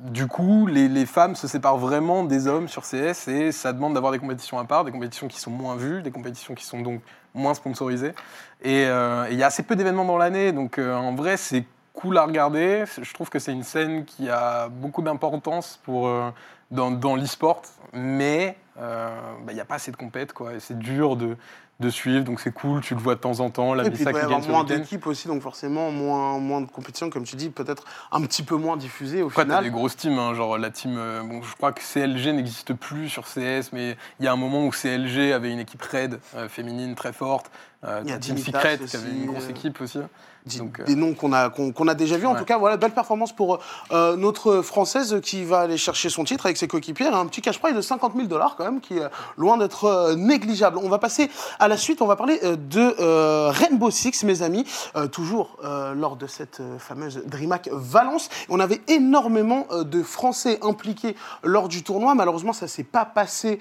du 0.05 0.27
coup, 0.27 0.65
les, 0.67 1.05
femmes 1.05 1.35
se 1.35 1.47
séparent 1.47 1.77
vraiment 1.77 2.23
des 2.23 2.47
hommes 2.47 2.67
sur 2.67 2.83
CS 2.83 3.27
et 3.27 3.51
ça 3.51 3.73
demande 3.73 3.93
d'avoir 3.93 4.11
des 4.11 4.19
compétitions 4.19 4.57
à 4.57 4.63
part, 4.63 4.85
des 4.85 4.91
compétitions 4.91 5.27
qui 5.27 5.39
sont 5.39 5.51
moins 5.51 5.75
vues, 5.75 6.01
des 6.01 6.11
compétitions 6.11 6.55
qui 6.55 6.63
sont 6.63 6.81
donc 6.81 7.01
moins 7.33 7.53
sponsorisées. 7.53 8.13
Et 8.61 8.85
euh, 8.85 9.27
il 9.31 9.37
y 9.37 9.43
a 9.43 9.47
assez 9.47 9.63
peu 9.63 9.75
d'événements 9.75 10.05
dans 10.05 10.17
l'année, 10.17 10.51
donc 10.51 10.77
euh, 10.77 10.95
en 10.95 11.13
vrai, 11.13 11.37
c'est 11.37 11.65
cool 11.93 12.17
à 12.17 12.25
regarder. 12.25 12.85
Je 13.01 13.13
trouve 13.13 13.29
que 13.29 13.39
c'est 13.39 13.51
une 13.51 13.63
scène 13.63 14.05
qui 14.05 14.29
a 14.29 14.69
beaucoup 14.69 15.01
d'importance 15.01 15.79
pour 15.83 16.07
euh, 16.07 16.31
dans, 16.71 16.91
dans 16.91 17.15
l'e-sport, 17.15 17.61
mais 17.93 18.55
euh, 18.79 19.09
bah, 19.43 19.51
il 19.51 19.55
n'y 19.55 19.61
a 19.61 19.65
pas 19.65 19.75
assez 19.75 19.91
de 19.91 19.97
compètes, 19.97 20.33
quoi. 20.33 20.51
C'est 20.59 20.77
dur 20.77 21.15
de, 21.17 21.35
de 21.79 21.89
suivre, 21.89 22.23
donc 22.25 22.39
c'est 22.39 22.51
cool. 22.53 22.81
Tu 22.81 22.93
le 22.93 22.99
vois 22.99 23.15
de 23.15 23.19
temps 23.19 23.39
en 23.39 23.49
temps. 23.49 23.73
La 23.73 23.85
Et 23.85 23.89
puis 23.91 23.99
il 24.01 24.05
doit 24.05 24.19
y 24.19 24.23
avoir 24.23 24.41
moins 24.47 24.63
d'équipes 24.63 25.07
aussi, 25.07 25.27
donc 25.27 25.41
forcément 25.41 25.91
moins, 25.91 26.37
moins 26.39 26.61
de 26.61 26.69
compétition, 26.69 27.09
comme 27.09 27.23
tu 27.23 27.35
dis, 27.35 27.49
peut-être 27.49 27.85
un 28.11 28.21
petit 28.21 28.43
peu 28.43 28.55
moins 28.55 28.77
diffusée 28.77 29.21
au 29.23 29.27
Après, 29.27 29.43
t'as 29.43 29.49
final. 29.49 29.63
des 29.63 29.69
grosses 29.69 29.95
teams, 29.95 30.17
hein, 30.17 30.33
genre 30.33 30.57
la 30.57 30.71
team. 30.71 30.95
euh, 30.97 31.23
bon, 31.23 31.41
je 31.41 31.55
crois 31.55 31.71
que 31.71 31.81
CLG 31.81 32.33
n'existe 32.33 32.73
plus 32.73 33.09
sur 33.09 33.23
CS, 33.23 33.71
mais 33.71 33.97
il 34.19 34.25
y 34.25 34.27
a 34.27 34.33
un 34.33 34.37
moment 34.37 34.65
où 34.65 34.71
CLG 34.71 35.31
avait 35.31 35.51
une 35.51 35.59
équipe 35.59 35.81
raid 35.81 36.19
euh, 36.35 36.49
féminine 36.49 36.95
très 36.95 37.13
forte. 37.13 37.49
Euh, 37.85 38.01
Il 38.03 38.09
y 38.09 38.13
a 38.13 38.17
Team 38.17 38.37
Secret 38.37 38.77
qui 38.77 38.95
avait 38.95 39.09
une 39.09 39.27
grosse 39.27 39.45
euh, 39.45 39.49
équipe 39.51 39.79
aussi. 39.81 39.99
Des- 40.45 40.57
Donc, 40.57 40.79
euh, 40.79 40.83
des 40.85 40.95
noms 40.95 41.13
qu'on 41.13 41.31
a, 41.33 41.49
qu'on 41.49 41.71
qu'on 41.73 41.87
a 41.89 41.93
déjà 41.93 42.17
vus. 42.17 42.25
En 42.25 42.33
tout 42.35 42.45
cas, 42.45 42.57
voilà, 42.57 42.75
belle 42.77 42.91
performance 42.93 43.33
pour 43.35 43.59
euh, 43.91 44.15
notre 44.15 44.61
Française 44.61 45.19
qui 45.21 45.43
va 45.43 45.59
aller 45.59 45.77
chercher 45.77 46.09
son 46.09 46.23
titre 46.23 46.45
avec 46.45 46.57
ses 46.57 46.67
coéquipières. 46.67 47.13
Un 47.15 47.25
petit 47.27 47.41
cash 47.41 47.59
prize 47.59 47.75
de 47.75 47.81
50 47.81 48.15
000 48.15 48.27
dollars 48.27 48.55
quand 48.57 48.63
même, 48.65 48.79
qui 48.81 48.97
est 48.97 49.03
loin 49.37 49.57
d'être 49.57 49.83
euh, 49.85 50.15
négligeable. 50.15 50.77
On 50.81 50.89
va 50.89 50.97
passer 50.97 51.29
à 51.59 51.67
la 51.67 51.77
suite. 51.77 52.01
On 52.01 52.07
va 52.07 52.15
parler 52.15 52.39
de 52.41 53.49
Rainbow 53.51 53.91
Six, 53.91 54.23
mes 54.23 54.41
amis. 54.41 54.65
Toujours 55.11 55.57
lors 55.95 56.15
de 56.15 56.25
cette 56.27 56.61
fameuse 56.79 57.21
DreamHack 57.27 57.69
Valence. 57.71 58.29
On 58.49 58.59
avait 58.59 58.81
énormément 58.87 59.67
de 59.81 60.01
Français 60.03 60.59
impliqués 60.63 61.15
lors 61.43 61.67
du 61.67 61.83
tournoi. 61.83 62.15
Malheureusement, 62.15 62.53
ça 62.53 62.67
s'est 62.67 62.83
pas 62.83 63.05
passé 63.05 63.59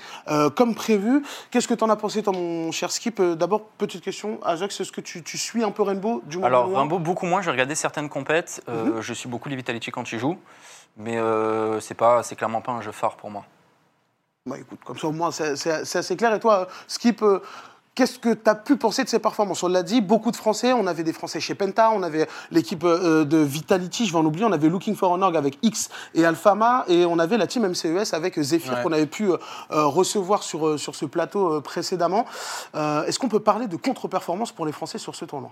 comme 0.54 0.74
prévu. 0.74 1.22
Qu'est-ce 1.50 1.68
que 1.68 1.74
tu 1.74 1.84
en 1.84 1.90
as 1.90 1.96
pensé, 1.96 2.22
toi, 2.22 2.32
mon 2.32 2.70
cher 2.72 2.90
Skip? 2.90 3.20
D'abord, 3.20 3.62
petite 3.78 4.07
question. 4.08 4.38
Ajax, 4.42 4.80
est-ce 4.80 4.92
que 4.92 5.00
tu, 5.02 5.22
tu 5.22 5.36
suis 5.36 5.62
un 5.62 5.70
peu 5.70 5.82
Rainbow 5.82 6.22
du 6.26 6.36
moment 6.38 6.46
Alors, 6.46 6.72
Rainbow, 6.74 6.98
beaucoup 6.98 7.26
moins. 7.26 7.42
J'ai 7.42 7.50
regardé 7.50 7.74
certaines 7.74 8.08
compètes. 8.08 8.62
Euh, 8.68 9.02
Je 9.02 9.12
suis 9.12 9.28
beaucoup 9.28 9.48
les 9.48 9.56
Vitality 9.56 9.90
quand 9.90 10.10
ils 10.12 10.18
jouent. 10.18 10.38
Mais 10.96 11.18
euh, 11.18 11.78
c'est 11.80 11.94
pas, 11.94 12.22
c'est 12.22 12.34
clairement 12.34 12.60
pas 12.60 12.72
un 12.72 12.80
jeu 12.80 12.92
phare 12.92 13.16
pour 13.16 13.30
moi. 13.30 13.44
Bah 14.46 14.56
écoute, 14.58 14.80
comme 14.84 14.98
ça 14.98 15.08
au 15.08 15.12
moins 15.12 15.30
c'est 15.30 15.70
assez 15.70 16.16
clair. 16.16 16.34
Et 16.34 16.40
toi, 16.40 16.68
Skip, 16.86 17.22
euh, 17.22 17.40
qu'est-ce 17.98 18.20
que 18.20 18.32
tu 18.32 18.48
as 18.48 18.54
pu 18.54 18.76
penser 18.76 19.02
de 19.02 19.08
ces 19.08 19.18
performances? 19.18 19.64
On 19.64 19.68
l'a 19.68 19.82
dit, 19.82 20.00
beaucoup 20.00 20.30
de 20.30 20.36
Français. 20.36 20.72
On 20.72 20.86
avait 20.86 21.02
des 21.02 21.12
Français 21.12 21.40
chez 21.40 21.56
Penta, 21.56 21.90
on 21.92 22.04
avait 22.04 22.28
l'équipe 22.52 22.84
euh, 22.84 23.24
de 23.24 23.38
Vitality, 23.38 24.06
je 24.06 24.12
vais 24.12 24.18
en 24.20 24.24
oublier, 24.24 24.44
on 24.44 24.52
avait 24.52 24.68
Looking 24.68 24.94
for 24.94 25.10
an 25.10 25.20
Org 25.20 25.36
avec 25.36 25.58
X 25.62 25.88
et 26.14 26.24
Alphama, 26.24 26.84
et 26.86 27.04
on 27.06 27.18
avait 27.18 27.36
la 27.36 27.48
team 27.48 27.66
MCES 27.66 28.14
avec 28.14 28.40
Zephyr 28.40 28.68
Ouais. 28.74 28.82
qu'on 28.84 28.92
avait 28.92 29.06
pu 29.06 29.30
euh, 29.32 29.36
euh, 29.72 29.86
recevoir 29.86 30.44
sur, 30.44 30.78
sur 30.78 30.94
ce 30.94 31.06
plateau 31.06 31.60
précédemment. 31.60 32.24
Est-ce 32.74 33.18
qu'on 33.18 33.28
peut 33.28 33.40
parler 33.40 33.66
de 33.66 33.76
contre-performance 33.76 34.52
pour 34.52 34.64
les 34.66 34.72
Français 34.72 34.98
sur 34.98 35.14
ce 35.16 35.24
tournoi? 35.24 35.50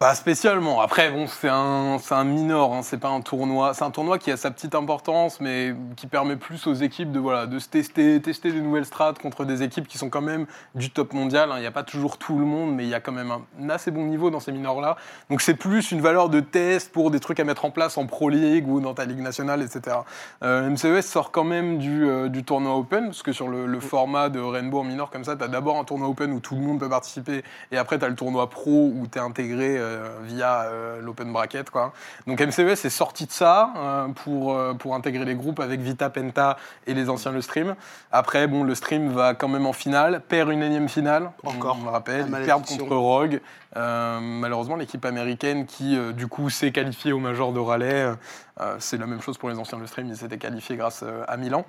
Pas 0.00 0.14
spécialement. 0.14 0.80
Après, 0.80 1.10
bon, 1.10 1.26
c'est 1.26 1.50
un, 1.50 1.98
un 2.10 2.24
minor, 2.24 2.72
hein, 2.72 2.80
c'est 2.82 2.96
pas 2.96 3.10
un 3.10 3.20
tournoi. 3.20 3.74
C'est 3.74 3.84
un 3.84 3.90
tournoi 3.90 4.18
qui 4.18 4.30
a 4.30 4.38
sa 4.38 4.50
petite 4.50 4.74
importance, 4.74 5.42
mais 5.42 5.74
qui 5.94 6.06
permet 6.06 6.36
plus 6.36 6.66
aux 6.66 6.72
équipes 6.72 7.12
de, 7.12 7.18
voilà, 7.18 7.46
de 7.46 7.58
se 7.58 7.68
tester, 7.68 8.18
tester 8.22 8.50
des 8.50 8.62
nouvelles 8.62 8.86
strates 8.86 9.18
contre 9.18 9.44
des 9.44 9.62
équipes 9.62 9.86
qui 9.86 9.98
sont 9.98 10.08
quand 10.08 10.22
même 10.22 10.46
du 10.74 10.88
top 10.88 11.12
mondial. 11.12 11.52
hein. 11.52 11.56
Il 11.58 11.60
n'y 11.60 11.66
a 11.66 11.70
pas 11.70 11.82
toujours 11.82 12.16
tout 12.16 12.38
le 12.38 12.46
monde, 12.46 12.74
mais 12.74 12.84
il 12.84 12.88
y 12.88 12.94
a 12.94 13.00
quand 13.00 13.12
même 13.12 13.30
un, 13.30 13.68
assez 13.68 13.90
bon 13.90 14.06
niveau 14.06 14.30
dans 14.30 14.40
ces 14.40 14.52
minors-là. 14.52 14.96
Donc 15.28 15.42
c'est 15.42 15.52
plus 15.52 15.92
une 15.92 16.00
valeur 16.00 16.30
de 16.30 16.40
test 16.40 16.92
pour 16.92 17.10
des 17.10 17.20
trucs 17.20 17.38
à 17.38 17.44
mettre 17.44 17.66
en 17.66 17.70
place 17.70 17.98
en 17.98 18.06
Pro 18.06 18.30
League 18.30 18.66
ou 18.68 18.80
dans 18.80 18.94
ta 18.94 19.04
Ligue 19.04 19.20
nationale, 19.20 19.60
etc. 19.60 19.98
Euh, 20.42 20.70
MCES 20.70 21.02
sort 21.02 21.30
quand 21.30 21.44
même 21.44 21.76
du, 21.76 22.08
euh, 22.08 22.30
du 22.30 22.42
tournoi 22.42 22.74
Open, 22.74 23.08
parce 23.08 23.22
que 23.22 23.32
sur 23.32 23.48
le, 23.48 23.66
le 23.66 23.80
format 23.80 24.30
de 24.30 24.40
Rainbow 24.40 24.78
en 24.78 24.84
minor 24.84 25.10
comme 25.10 25.24
ça, 25.24 25.36
tu 25.36 25.44
as 25.44 25.48
d'abord 25.48 25.76
un 25.76 25.84
tournoi 25.84 26.08
Open 26.08 26.32
où 26.32 26.40
tout 26.40 26.54
le 26.54 26.62
monde 26.62 26.80
peut 26.80 26.88
participer, 26.88 27.44
et 27.70 27.76
après 27.76 27.98
tu 27.98 28.06
as 28.06 28.08
le 28.08 28.14
tournoi 28.16 28.48
Pro 28.48 28.90
où 28.96 29.06
tu 29.06 29.18
es 29.18 29.20
intégré 29.20 29.76
euh, 29.76 29.89
via 30.22 30.62
euh, 30.62 31.00
l'Open 31.00 31.32
Bracket. 31.32 31.70
Quoi. 31.70 31.92
Donc 32.26 32.40
MCES 32.40 32.84
est 32.84 32.90
sorti 32.90 33.26
de 33.26 33.32
ça 33.32 33.72
euh, 33.76 34.08
pour, 34.08 34.54
euh, 34.54 34.74
pour 34.74 34.94
intégrer 34.94 35.24
les 35.24 35.34
groupes 35.34 35.60
avec 35.60 35.80
Vita, 35.80 36.10
Penta 36.10 36.56
et 36.86 36.94
les 36.94 37.08
anciens 37.08 37.32
le 37.32 37.42
stream. 37.42 37.74
Après, 38.12 38.46
bon, 38.46 38.64
le 38.64 38.74
stream 38.74 39.12
va 39.12 39.34
quand 39.34 39.48
même 39.48 39.66
en 39.66 39.72
finale, 39.72 40.22
perd 40.28 40.50
une 40.50 40.62
énième 40.62 40.88
finale, 40.88 41.30
Encore. 41.44 41.78
on, 41.80 41.84
le 41.84 41.90
rappelle, 41.90 42.26
malédiction. 42.26 42.78
contre 42.78 42.96
Rogue. 42.96 43.40
Euh, 43.76 44.18
malheureusement, 44.20 44.76
l'équipe 44.76 45.04
américaine 45.04 45.66
qui, 45.66 45.96
euh, 45.96 46.12
du 46.12 46.26
coup, 46.26 46.50
s'est 46.50 46.72
qualifiée 46.72 47.12
au 47.12 47.20
Major 47.20 47.52
de 47.52 47.60
Raleigh, 47.60 48.16
euh, 48.60 48.76
c'est 48.78 48.98
la 48.98 49.06
même 49.06 49.20
chose 49.20 49.38
pour 49.38 49.48
les 49.48 49.58
anciens 49.58 49.78
le 49.78 49.86
stream, 49.86 50.08
ils 50.08 50.16
s'étaient 50.16 50.38
qualifiés 50.38 50.76
grâce 50.76 51.02
euh, 51.02 51.24
à 51.28 51.36
Milan. 51.36 51.64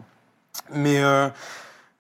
Mais 0.74 1.02
euh, 1.02 1.30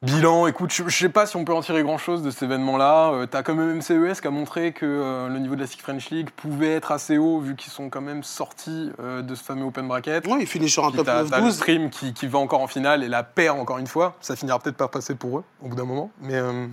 bilan, 0.02 0.48
écoute, 0.48 0.72
je, 0.74 0.88
je 0.88 0.98
sais 0.98 1.10
pas 1.10 1.26
si 1.26 1.36
on 1.36 1.46
peut 1.46 1.54
en 1.54 1.62
tirer 1.62 1.84
grand 1.84 1.98
chose 1.98 2.24
de 2.24 2.32
cet 2.32 2.44
événement-là. 2.44 3.12
Euh, 3.12 3.26
T'as 3.28 3.44
quand 3.44 3.54
même 3.54 3.78
MCES 3.78 4.20
qui 4.20 4.28
a 4.28 4.32
montré 4.32 4.72
que 4.74 4.86
euh, 4.86 5.28
le 5.30 5.40
niveau 5.40 5.56
de 5.56 5.62
la 5.62 5.68
SIG 5.68 5.82
French 5.82 6.10
League 6.10 6.30
pouvait 6.32 6.74
être 6.74 6.92
assez 6.92 7.18
haut 7.18 7.40
vu 7.40 7.56
qu'ils 7.56 7.72
sont 7.72 7.90
quand 7.90 8.02
même 8.02 8.24
sortis 8.24 8.92
euh, 9.00 9.22
de 9.22 9.36
ce 9.36 9.44
fameux 9.44 9.66
Open 9.66 9.88
Bracket. 9.88 10.26
Oui, 10.28 10.40
il 10.42 10.48
finit 10.48 10.70
sur 10.70 10.86
un 10.86 10.92
top 10.92 11.06
t'as, 11.06 11.26
t'as 11.26 11.40
le 11.40 11.48
9-12. 11.48 11.52
stream 11.52 11.90
qui, 11.90 12.14
qui 12.14 12.28
va 12.28 12.40
encore 12.40 12.62
en 12.62 12.68
finale 12.68 13.04
et 13.04 13.08
la 13.08 13.24
perd 13.24 13.60
encore 13.60 13.78
une 13.78 13.88
fois. 13.88 14.16
Ça 14.22 14.36
finira 14.36 14.60
peut-être 14.60 14.78
par 14.78 14.90
passer 14.90 15.16
pour 15.16 15.40
eux 15.40 15.44
au 15.62 15.68
bout 15.68 15.76
d'un 15.76 15.86
moment. 15.86 16.12
Mais 16.22 16.36
euh, 16.36 16.68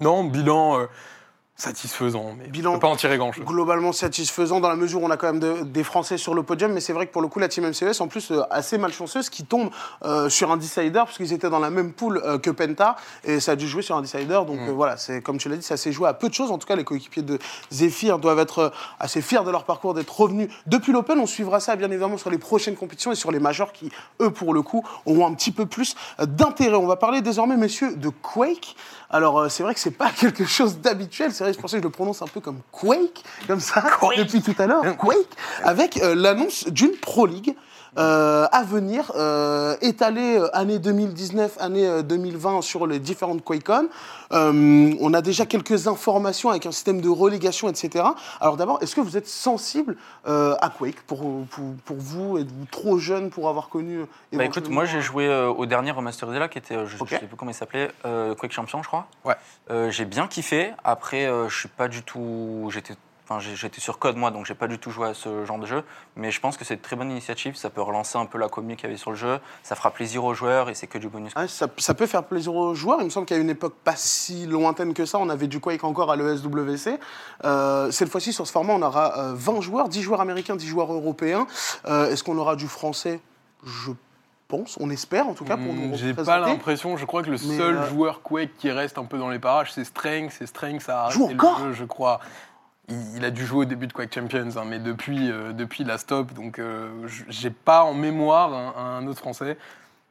non, 0.00 0.24
bilan. 0.24 0.86
Satisfaisant, 1.56 2.34
mais 2.38 2.48
Bilan- 2.48 2.70
on 2.70 2.72
peut 2.74 2.80
pas 2.80 2.88
en 2.88 2.96
tirer 2.96 3.16
grand-chose. 3.16 3.44
globalement 3.44 3.92
satisfaisant 3.92 4.60
dans 4.60 4.68
la 4.68 4.76
mesure 4.76 5.02
où 5.02 5.06
on 5.06 5.10
a 5.10 5.16
quand 5.16 5.26
même 5.32 5.40
de- 5.40 5.62
des 5.64 5.82
Français 5.84 6.18
sur 6.18 6.34
le 6.34 6.42
podium, 6.42 6.72
mais 6.72 6.80
c'est 6.80 6.92
vrai 6.92 7.06
que 7.06 7.12
pour 7.12 7.22
le 7.22 7.28
coup 7.28 7.38
la 7.38 7.48
team 7.48 7.64
MCES 7.64 8.00
en 8.00 8.08
plus 8.08 8.30
euh, 8.30 8.42
assez 8.50 8.76
malchanceuse 8.78 9.30
qui 9.30 9.44
tombe 9.44 9.70
euh, 10.04 10.28
sur 10.28 10.52
un 10.52 10.58
decider 10.58 10.90
parce 10.92 11.16
qu'ils 11.16 11.32
étaient 11.32 11.48
dans 11.48 11.58
la 11.58 11.70
même 11.70 11.92
poule 11.92 12.20
euh, 12.24 12.38
que 12.38 12.50
Penta 12.50 12.96
et 13.24 13.40
ça 13.40 13.52
a 13.52 13.56
dû 13.56 13.66
jouer 13.66 13.82
sur 13.82 13.96
un 13.96 14.02
decider 14.02 14.26
donc 14.46 14.60
Mm. 14.60 14.70
voilà 14.70 14.96
c'est 14.98 15.22
comme 15.22 15.38
tu 15.38 15.48
l'as 15.48 15.56
dit 15.56 15.62
ça 15.62 15.76
s'est 15.78 15.92
joué 15.92 16.08
à 16.08 16.14
peu 16.14 16.28
de 16.28 16.34
choses 16.34 16.50
en 16.50 16.58
tout 16.58 16.66
cas 16.66 16.76
les 16.76 16.84
coéquipiers 16.84 17.22
de 17.22 17.38
Zephyr 17.72 18.18
doivent 18.18 18.38
être 18.38 18.72
assez 19.00 19.22
fiers 19.22 19.42
de 19.44 19.50
leur 19.50 19.64
parcours 19.64 19.94
d'être 19.94 20.14
revenus 20.20 20.48
depuis 20.66 20.92
l'Open 20.92 21.18
on 21.18 21.26
suivra 21.26 21.60
ça 21.60 21.74
bien 21.76 21.90
évidemment 21.90 22.18
sur 22.18 22.30
les 22.30 22.38
prochaines 22.38 22.76
compétitions 22.76 23.12
et 23.12 23.16
sur 23.16 23.30
les 23.32 23.40
majors 23.40 23.72
qui 23.72 23.90
eux 24.20 24.30
pour 24.30 24.52
le 24.52 24.62
coup 24.62 24.84
auront 25.06 25.26
un 25.26 25.34
petit 25.34 25.52
peu 25.52 25.64
plus 25.66 25.94
d'intérêt 26.20 26.76
on 26.76 26.86
va 26.86 26.96
parler 26.96 27.22
désormais 27.22 27.56
messieurs 27.56 27.96
de 27.96 28.08
Quake 28.10 28.76
alors 29.08 29.50
c'est 29.50 29.62
vrai 29.62 29.72
que 29.74 29.80
c'est 29.80 29.90
pas 29.90 30.10
quelque 30.20 30.44
chose 30.44 30.78
d'habituel 30.80 31.32
c'est 31.32 31.44
pour 31.54 31.70
ça 31.70 31.76
que 31.76 31.82
je 31.82 31.86
le 31.86 31.92
prononce 31.92 32.22
un 32.22 32.26
peu 32.26 32.40
comme 32.40 32.60
Quake 32.72 33.22
comme 33.46 33.60
ça 33.60 33.84
depuis 34.16 34.42
tout 34.42 34.54
à 34.58 34.66
l'heure 34.66 34.96
Quake 34.96 35.28
avec 35.62 35.98
euh, 36.02 36.14
l'annonce 36.14 36.66
d'une 36.68 36.92
Pro 36.92 37.26
League 37.26 37.54
euh, 37.98 38.46
à 38.52 38.62
venir, 38.62 39.12
euh, 39.16 39.76
étalée 39.80 40.38
euh, 40.38 40.54
année 40.56 40.78
2019, 40.78 41.56
année 41.60 41.86
euh, 41.86 42.02
2020 42.02 42.62
sur 42.62 42.86
les 42.86 42.98
différentes 42.98 43.42
QuakeCon. 43.44 43.88
Euh, 44.32 44.94
on 45.00 45.14
a 45.14 45.22
déjà 45.22 45.46
quelques 45.46 45.86
informations 45.86 46.50
avec 46.50 46.66
un 46.66 46.72
système 46.72 47.00
de 47.00 47.08
relégation, 47.08 47.68
etc. 47.68 48.04
Alors 48.40 48.56
d'abord, 48.56 48.82
est-ce 48.82 48.94
que 48.94 49.00
vous 49.00 49.16
êtes 49.16 49.28
sensible 49.28 49.96
euh, 50.26 50.56
à 50.60 50.70
Quake 50.70 51.00
pour, 51.06 51.46
pour, 51.46 51.74
pour 51.84 51.96
vous? 51.96 52.38
Êtes-vous 52.38 52.66
trop 52.70 52.98
jeune 52.98 53.30
pour 53.30 53.48
avoir 53.48 53.68
connu 53.68 54.00
euh, 54.00 54.06
Bah 54.32 54.44
écoute, 54.44 54.68
moi 54.68 54.84
j'ai 54.84 55.00
joué 55.00 55.26
euh, 55.26 55.48
au 55.48 55.66
dernier 55.66 55.90
remasterisé 55.92 56.36
qui 56.50 56.58
était, 56.58 56.76
euh, 56.76 56.86
je, 56.86 56.96
je 56.96 57.04
sais 57.08 57.18
plus 57.26 57.36
comment 57.36 57.50
il 57.50 57.54
s'appelait, 57.54 57.90
euh, 58.04 58.34
Quake 58.34 58.52
Champion, 58.52 58.82
je 58.82 58.88
crois. 58.88 59.06
Ouais. 59.24 59.34
Euh, 59.70 59.90
j'ai 59.90 60.04
bien 60.04 60.26
kiffé. 60.26 60.72
Après, 60.84 61.26
euh, 61.26 61.48
je 61.48 61.58
suis 61.58 61.68
pas 61.68 61.88
du 61.88 62.02
tout, 62.02 62.68
j'étais, 62.72 62.94
enfin 63.28 63.40
j'étais 63.40 63.80
sur 63.80 63.98
code 63.98 64.16
moi, 64.16 64.30
donc 64.30 64.46
j'ai 64.46 64.54
pas 64.54 64.68
du 64.68 64.78
tout 64.78 64.90
joué 64.90 65.08
à 65.08 65.14
ce 65.14 65.44
genre 65.44 65.58
de 65.58 65.66
jeu. 65.66 65.82
Mais 66.14 66.30
je 66.30 66.40
pense 66.40 66.56
que 66.56 66.64
c'est 66.64 66.74
une 66.74 66.80
très 66.80 66.94
bonne 66.96 67.10
initiative. 67.10 67.56
Ça 67.56 67.70
peut 67.70 67.82
relancer 67.82 68.16
un 68.18 68.26
peu 68.26 68.38
la 68.38 68.48
commune 68.48 68.76
qu'il 68.76 68.84
y 68.84 68.88
avait 68.88 68.96
sur 68.96 69.10
le 69.10 69.16
jeu. 69.16 69.38
Ça 69.62 69.74
fera 69.74 69.90
plaisir 69.90 70.24
aux 70.24 70.34
joueurs 70.34 70.68
et 70.70 70.74
c'est 70.74 70.86
que 70.86 70.98
du 70.98 71.08
bonus. 71.08 71.32
Ouais, 71.34 71.48
ça, 71.48 71.66
ça 71.78 71.94
peut 71.94 72.06
faire 72.06 72.24
plaisir 72.24 72.54
aux 72.54 72.74
joueurs. 72.74 73.00
Il 73.00 73.06
me 73.06 73.10
semble 73.10 73.26
qu'à 73.26 73.36
une 73.36 73.50
époque 73.50 73.74
pas 73.82 73.96
si 73.96 74.46
lointaine 74.46 74.94
que 74.94 75.04
ça, 75.06 75.18
on 75.18 75.28
avait 75.28 75.48
du 75.48 75.60
Quake 75.60 75.84
encore 75.84 76.10
à 76.12 76.16
l'ESWC. 76.16 76.98
Euh, 77.44 77.90
cette 77.90 78.08
fois-ci, 78.08 78.32
sur 78.32 78.46
ce 78.46 78.52
format, 78.52 78.74
on 78.74 78.82
aura 78.82 79.18
euh, 79.18 79.32
20 79.34 79.60
joueurs, 79.60 79.88
10 79.88 80.02
joueurs 80.02 80.20
américains, 80.20 80.56
10 80.56 80.66
joueurs 80.66 80.92
européens. 80.92 81.46
Euh, 81.86 82.10
Est-ce 82.10 82.22
qu'on 82.22 82.38
aura 82.38 82.56
du 82.56 82.68
français? 82.68 83.20
Je 83.64 83.90
pense, 84.48 84.76
on 84.80 84.90
espère 84.90 85.26
en 85.26 85.34
tout 85.34 85.44
cas 85.44 85.56
pour 85.56 85.72
nous 85.74 85.88
Hmm, 85.88 85.94
J'ai 85.94 86.14
pas 86.14 86.38
l'impression, 86.38 86.96
je 86.96 87.04
crois 87.04 87.22
que 87.22 87.30
le 87.30 87.38
Mais, 87.48 87.56
seul 87.56 87.76
euh, 87.78 87.86
joueur 87.88 88.22
Quake 88.22 88.56
qui 88.56 88.70
reste 88.70 88.96
un 88.98 89.04
peu 89.04 89.18
dans 89.18 89.28
les 89.28 89.40
parages, 89.40 89.72
c'est 89.72 89.84
Strength, 89.84 90.40
et 90.40 90.46
Strength, 90.46 90.82
ça 90.82 91.06
a 91.06 91.10
Joue 91.10 91.24
arrêté 91.24 91.34
encore 91.40 91.64
le 91.64 91.72
jeu, 91.72 91.80
je 91.80 91.84
crois. 91.84 92.20
Il, 92.88 93.16
il 93.16 93.24
a 93.24 93.30
dû 93.30 93.44
jouer 93.46 93.60
au 93.60 93.64
début 93.64 93.86
de 93.86 93.92
Quake 93.92 94.14
Champions, 94.14 94.48
hein, 94.56 94.64
mais 94.66 94.78
depuis, 94.78 95.30
euh, 95.30 95.52
depuis 95.52 95.82
la 95.84 95.98
stop, 95.98 96.32
donc 96.34 96.58
euh, 96.58 96.88
j'ai 97.28 97.50
pas 97.50 97.82
en 97.82 97.94
mémoire 97.94 98.52
un, 98.54 98.98
un 98.98 99.06
autre 99.06 99.18
français. 99.20 99.56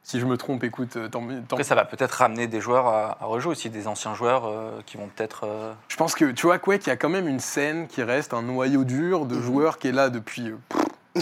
Si 0.02 0.20
je 0.20 0.26
me 0.26 0.36
trompe, 0.36 0.62
écoute, 0.62 0.96
euh, 0.96 1.08
tant, 1.08 1.20
mieux- 1.20 1.42
tant 1.48 1.56
Après, 1.56 1.64
ça 1.64 1.74
va 1.74 1.84
peut-être 1.84 2.12
ramener 2.12 2.46
des 2.46 2.60
joueurs 2.60 2.86
à, 2.86 3.18
à 3.20 3.24
rejouer 3.24 3.50
aussi, 3.52 3.70
des 3.70 3.88
anciens 3.88 4.14
joueurs 4.14 4.44
euh, 4.46 4.80
qui 4.86 4.96
vont 4.98 5.08
peut-être. 5.08 5.44
euh, 5.44 5.72
Je 5.88 5.96
pense 5.96 6.14
que, 6.14 6.26
tu 6.30 6.46
vois, 6.46 6.58
Quake, 6.58 6.86
il 6.86 6.90
y 6.90 6.92
a 6.92 6.96
quand 6.96 7.08
même 7.08 7.26
une 7.26 7.40
scène 7.40 7.88
qui 7.88 8.02
reste 8.04 8.32
un 8.32 8.42
noyau 8.42 8.84
dur 8.84 9.22
Mhm. 9.22 9.28
de 9.28 9.40
joueurs 9.40 9.78
qui 9.78 9.88
est 9.88 9.92
là 9.92 10.08
depuis. 10.10 10.52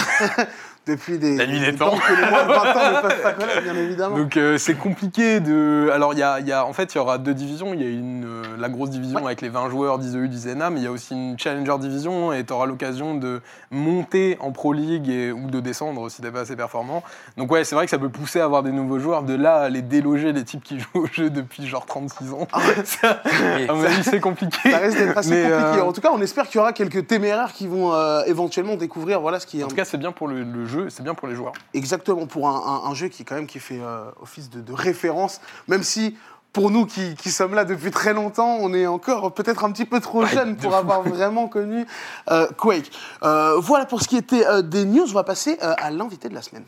Depuis 0.87 1.19
des, 1.19 1.37
La 1.37 1.47
nuit 1.47 1.61
des 1.61 1.75
temps. 1.75 1.97
que 1.97 2.13
les 2.13 2.31
moins 2.31 2.43
de 2.45 2.49
20 2.49 2.57
ans 2.57 2.97
ne 2.97 3.09
peuvent 3.09 3.23
pas 3.23 3.33
connaître, 3.39 3.63
bien 3.63 3.75
évidemment. 3.75 4.19
Donc 4.19 4.37
euh, 4.37 4.59
c'est 4.59 4.75
compliqué 4.75 5.41
de. 5.41 5.89
Alors 5.95 6.13
il 6.13 6.19
y 6.19 6.23
a, 6.23 6.41
il 6.41 6.47
y 6.47 6.53
a- 6.53 6.67
en 6.67 6.73
fait 6.75 6.95
il 6.95 6.99
y 6.99 7.01
aura 7.01 7.17
deux 7.17 7.33
divisions. 7.33 7.73
Il 7.73 7.83
y 7.83 7.87
a 7.87 7.89
une 7.89 8.25
euh, 8.27 8.43
la 8.59 8.69
grosse 8.69 8.91
division 8.91 9.25
avec 9.27 9.41
les 9.41 9.49
20 9.49 9.71
joueurs 9.71 9.99
d'ISEU 9.99 10.29
d'ISENA, 10.29 10.69
mais 10.71 10.81
il 10.81 10.85
y 10.85 10.87
a 10.87 10.91
aussi 10.91 11.15
une 11.15 11.39
Challenger 11.39 11.77
division 11.81 12.33
et 12.35 12.45
tu 12.45 12.53
auras 12.53 12.67
l'occasion 12.67 13.15
de 13.15 13.41
monter 13.71 14.37
en 14.41 14.53
Pro 14.53 14.73
League 14.73 15.09
et, 15.09 15.33
ou 15.33 15.51
de 15.51 15.61
descendre 15.61 16.09
si 16.11 16.23
t'es 16.23 16.31
pas 16.31 16.41
assez 16.41 16.57
performant. 16.57 17.03
Donc 17.37 17.51
ouais 17.51 17.65
c'est 17.65 17.75
vrai 17.75 17.85
que 17.87 17.91
ça 17.91 17.99
peut 17.99 18.09
pousser 18.11 18.41
à 18.41 18.45
avoir 18.45 18.63
des 18.63 18.73
nouveaux 18.73 18.99
joueurs. 18.99 19.23
De 19.23 19.35
là 19.35 19.57
à 19.63 19.69
les 19.71 19.83
déloger 19.83 20.33
les 20.33 20.45
types 20.45 20.63
qui 20.63 20.79
jouent 20.81 20.87
au 21.05 21.07
jeu 21.07 21.31
depuis 21.31 21.67
genre 21.67 21.87
36 21.87 22.33
ans. 22.33 22.47
Ça, 22.85 23.23
à 23.69 23.73
mon 23.73 23.85
avis 23.85 24.05
c'est 24.05 24.21
compliqué. 24.21 24.71
Ça 24.71 24.79
risque 24.79 24.99
d'être 24.99 25.17
assez 25.17 25.31
Mais, 25.31 25.43
compliqué. 25.51 25.81
euh, 25.81 25.85
En 25.85 25.93
tout 25.93 26.01
cas, 26.01 26.11
on 26.13 26.21
espère 26.21 26.47
qu'il 26.47 26.57
y 26.59 26.61
aura 26.61 26.73
quelques 26.73 27.07
téméraires 27.07 27.53
qui 27.53 27.67
vont 27.67 27.93
euh, 27.95 28.23
éventuellement 28.27 28.77
découvrir 28.77 29.21
voilà, 29.21 29.41
ce 29.41 29.47
qui 29.47 29.61
est 29.61 29.65
En 29.65 29.69
tout 29.69 29.77
cas 29.77 29.85
c'est 29.85 29.97
bien 29.99 30.13
pour 30.13 30.29
le, 30.29 30.43
le 30.43 30.67
jeu, 30.67 30.74
c'est 30.91 31.03
bien 31.03 31.15
pour 31.15 31.29
les 31.29 31.35
joueurs. 31.35 31.53
Exactement, 31.75 32.27
pour 32.27 32.49
un, 32.49 32.85
un- 32.87 32.91
un 32.91 32.95
jeu 32.95 33.09
qui 33.09 33.25
quand 33.25 33.35
même 33.37 33.47
qui 33.47 33.59
fait 33.61 33.81
euh, 33.81 34.05
office 34.23 34.51
de, 34.51 34.61
de 34.61 34.73
référence, 34.73 35.41
même 35.69 35.83
si 35.83 36.17
pour 36.53 36.71
nous 36.71 36.87
qui, 36.87 37.15
qui 37.17 37.31
sommes 37.31 37.55
là 37.55 37.65
depuis 37.65 37.91
très 37.91 38.15
longtemps, 38.15 38.59
on 38.61 38.73
est 38.75 38.87
encore 38.87 39.35
peut-être 39.35 39.65
un 39.65 39.73
petit 39.73 39.85
peu 39.87 39.99
trop 40.01 40.25
jeunes 40.25 40.57
pour 40.57 40.75
avoir 40.75 41.03
vraiment 41.09 41.49
connu 41.49 41.85
euh, 42.31 42.47
Quake. 42.57 42.91
Euh, 43.25 43.57
voilà 43.59 43.87
pour 43.87 44.01
ce 44.03 44.09
qui 44.09 44.17
était 44.17 44.45
des 44.63 44.85
news, 44.85 45.07
on 45.11 45.15
va 45.15 45.25
passer 45.25 45.59
à 45.61 45.91
l'invité 45.91 46.29
de 46.29 46.35
la 46.35 46.43
semaine. 46.43 46.65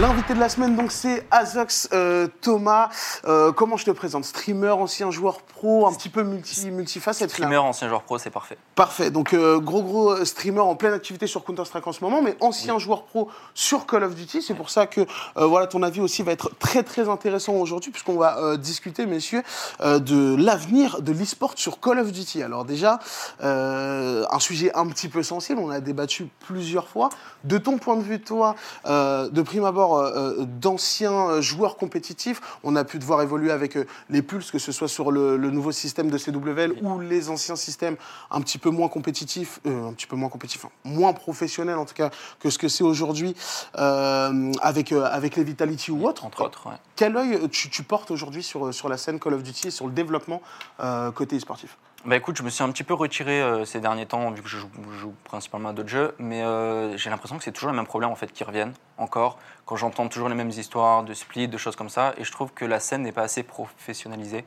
L'invité 0.00 0.32
de 0.32 0.40
la 0.40 0.48
semaine, 0.48 0.74
donc, 0.74 0.90
c'est 0.90 1.26
Azox 1.30 1.90
euh, 1.92 2.26
Thomas. 2.40 2.88
Euh, 3.26 3.52
comment 3.52 3.76
je 3.76 3.84
te 3.84 3.90
présente? 3.90 4.24
Streamer, 4.24 4.70
ancien 4.70 5.10
joueur 5.10 5.42
pro, 5.42 5.86
un 5.86 5.92
petit 5.92 6.08
peu 6.08 6.22
multi, 6.22 6.70
multifacette. 6.70 7.28
Streamer, 7.28 7.58
ancien 7.58 7.88
joueur 7.88 8.02
pro, 8.02 8.16
c'est 8.16 8.30
parfait. 8.30 8.56
Parfait. 8.74 9.10
Donc, 9.10 9.34
euh, 9.34 9.60
gros, 9.60 9.82
gros 9.82 10.24
streamer 10.24 10.60
en 10.60 10.76
pleine 10.76 10.94
activité 10.94 11.26
sur 11.26 11.44
Counter-Strike 11.44 11.86
en 11.86 11.92
ce 11.92 12.02
moment, 12.02 12.22
mais 12.22 12.38
ancien 12.40 12.78
joueur 12.78 13.04
pro 13.04 13.28
sur 13.52 13.84
Call 13.84 14.04
of 14.04 14.14
Duty. 14.14 14.40
C'est 14.40 14.54
pour 14.54 14.70
ça 14.70 14.86
que 14.86 15.06
voilà, 15.36 15.66
ton 15.66 15.82
avis 15.82 16.00
aussi 16.00 16.22
va 16.22 16.32
être 16.32 16.50
très, 16.58 16.82
très 16.82 17.10
intéressant 17.10 17.52
aujourd'hui, 17.52 17.90
puisqu'on 17.90 18.16
va 18.16 18.56
discuter, 18.56 19.04
messieurs, 19.04 19.42
de 19.80 20.34
l'avenir 20.42 21.02
de 21.02 21.12
l'e-sport 21.12 21.52
sur 21.56 21.80
Call 21.80 21.98
of 21.98 22.12
Duty. 22.12 22.42
Alors, 22.42 22.64
déjà, 22.64 22.98
un 23.40 24.38
sujet 24.38 24.72
un 24.74 24.86
petit 24.86 25.08
peu 25.08 25.22
sensible, 25.22 25.60
on 25.60 25.68
a 25.68 25.80
débattu 25.80 26.30
plusieurs 26.40 26.88
fois. 26.88 27.10
De 27.44 27.58
ton 27.58 27.76
point 27.76 27.96
de 27.96 28.02
vue, 28.02 28.22
toi, 28.22 28.54
de 28.86 29.42
prime 29.42 29.66
abord, 29.66 29.82
euh, 29.96 30.40
euh, 30.40 30.44
d'anciens 30.44 31.40
joueurs 31.40 31.76
compétitifs, 31.76 32.40
on 32.64 32.76
a 32.76 32.84
pu 32.84 32.98
te 32.98 33.04
voir 33.04 33.22
évoluer 33.22 33.50
avec 33.50 33.76
euh, 33.76 33.86
les 34.10 34.22
Pulses, 34.22 34.50
que 34.50 34.58
ce 34.58 34.72
soit 34.72 34.88
sur 34.88 35.10
le, 35.10 35.36
le 35.36 35.50
nouveau 35.50 35.72
système 35.72 36.10
de 36.10 36.18
CWL 36.18 36.74
ou 36.82 37.00
les 37.00 37.28
anciens 37.28 37.56
systèmes 37.56 37.96
un 38.30 38.40
petit 38.40 38.58
peu 38.58 38.70
moins 38.70 38.88
compétitifs, 38.88 39.60
euh, 39.66 39.88
un 39.88 39.92
petit 39.92 40.06
peu 40.06 40.16
moins 40.16 40.28
compétitifs, 40.28 40.66
moins 40.84 41.12
professionnels 41.12 41.78
en 41.78 41.84
tout 41.84 41.94
cas 41.94 42.10
que 42.40 42.50
ce 42.50 42.58
que 42.58 42.68
c'est 42.68 42.84
aujourd'hui 42.84 43.34
euh, 43.78 44.52
avec, 44.60 44.92
euh, 44.92 45.04
avec 45.10 45.36
les 45.36 45.44
Vitality 45.44 45.90
ou 45.90 46.06
autres. 46.06 46.24
Entre 46.24 46.42
autres, 46.42 46.66
ouais. 46.66 46.76
Quel 46.96 47.16
œil 47.16 47.48
tu, 47.50 47.70
tu 47.70 47.82
portes 47.82 48.10
aujourd'hui 48.10 48.42
sur, 48.42 48.72
sur 48.72 48.88
la 48.88 48.96
scène 48.96 49.18
Call 49.18 49.34
of 49.34 49.42
Duty 49.42 49.68
et 49.68 49.70
sur 49.70 49.86
le 49.86 49.92
développement 49.92 50.42
euh, 50.80 51.10
côté 51.10 51.36
e-sportif? 51.36 51.76
Bah 52.04 52.16
écoute, 52.16 52.36
je 52.36 52.42
me 52.42 52.50
suis 52.50 52.64
un 52.64 52.70
petit 52.72 52.82
peu 52.82 52.94
retiré 52.94 53.40
euh, 53.40 53.64
ces 53.64 53.78
derniers 53.78 54.06
temps, 54.06 54.28
vu 54.32 54.42
que 54.42 54.48
je 54.48 54.58
joue, 54.58 55.14
principalement 55.22 55.68
à 55.68 55.72
d'autres 55.72 55.88
jeux, 55.88 56.16
mais 56.18 56.42
euh, 56.42 56.96
j'ai 56.96 57.10
l'impression 57.10 57.38
que 57.38 57.44
c'est 57.44 57.52
toujours 57.52 57.70
les 57.70 57.76
mêmes 57.76 57.86
problèmes 57.86 58.10
en 58.10 58.16
fait 58.16 58.32
qui 58.32 58.42
reviennent 58.42 58.72
encore, 58.98 59.38
quand 59.66 59.76
j'entends 59.76 60.08
toujours 60.08 60.28
les 60.28 60.34
mêmes 60.34 60.50
histoires 60.50 61.04
de 61.04 61.14
split, 61.14 61.46
de 61.46 61.56
choses 61.56 61.76
comme 61.76 61.88
ça, 61.88 62.12
et 62.16 62.24
je 62.24 62.32
trouve 62.32 62.50
que 62.52 62.64
la 62.64 62.80
scène 62.80 63.02
n'est 63.02 63.12
pas 63.12 63.22
assez 63.22 63.44
professionnalisée 63.44 64.44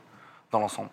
dans 0.52 0.60
l'ensemble. 0.60 0.90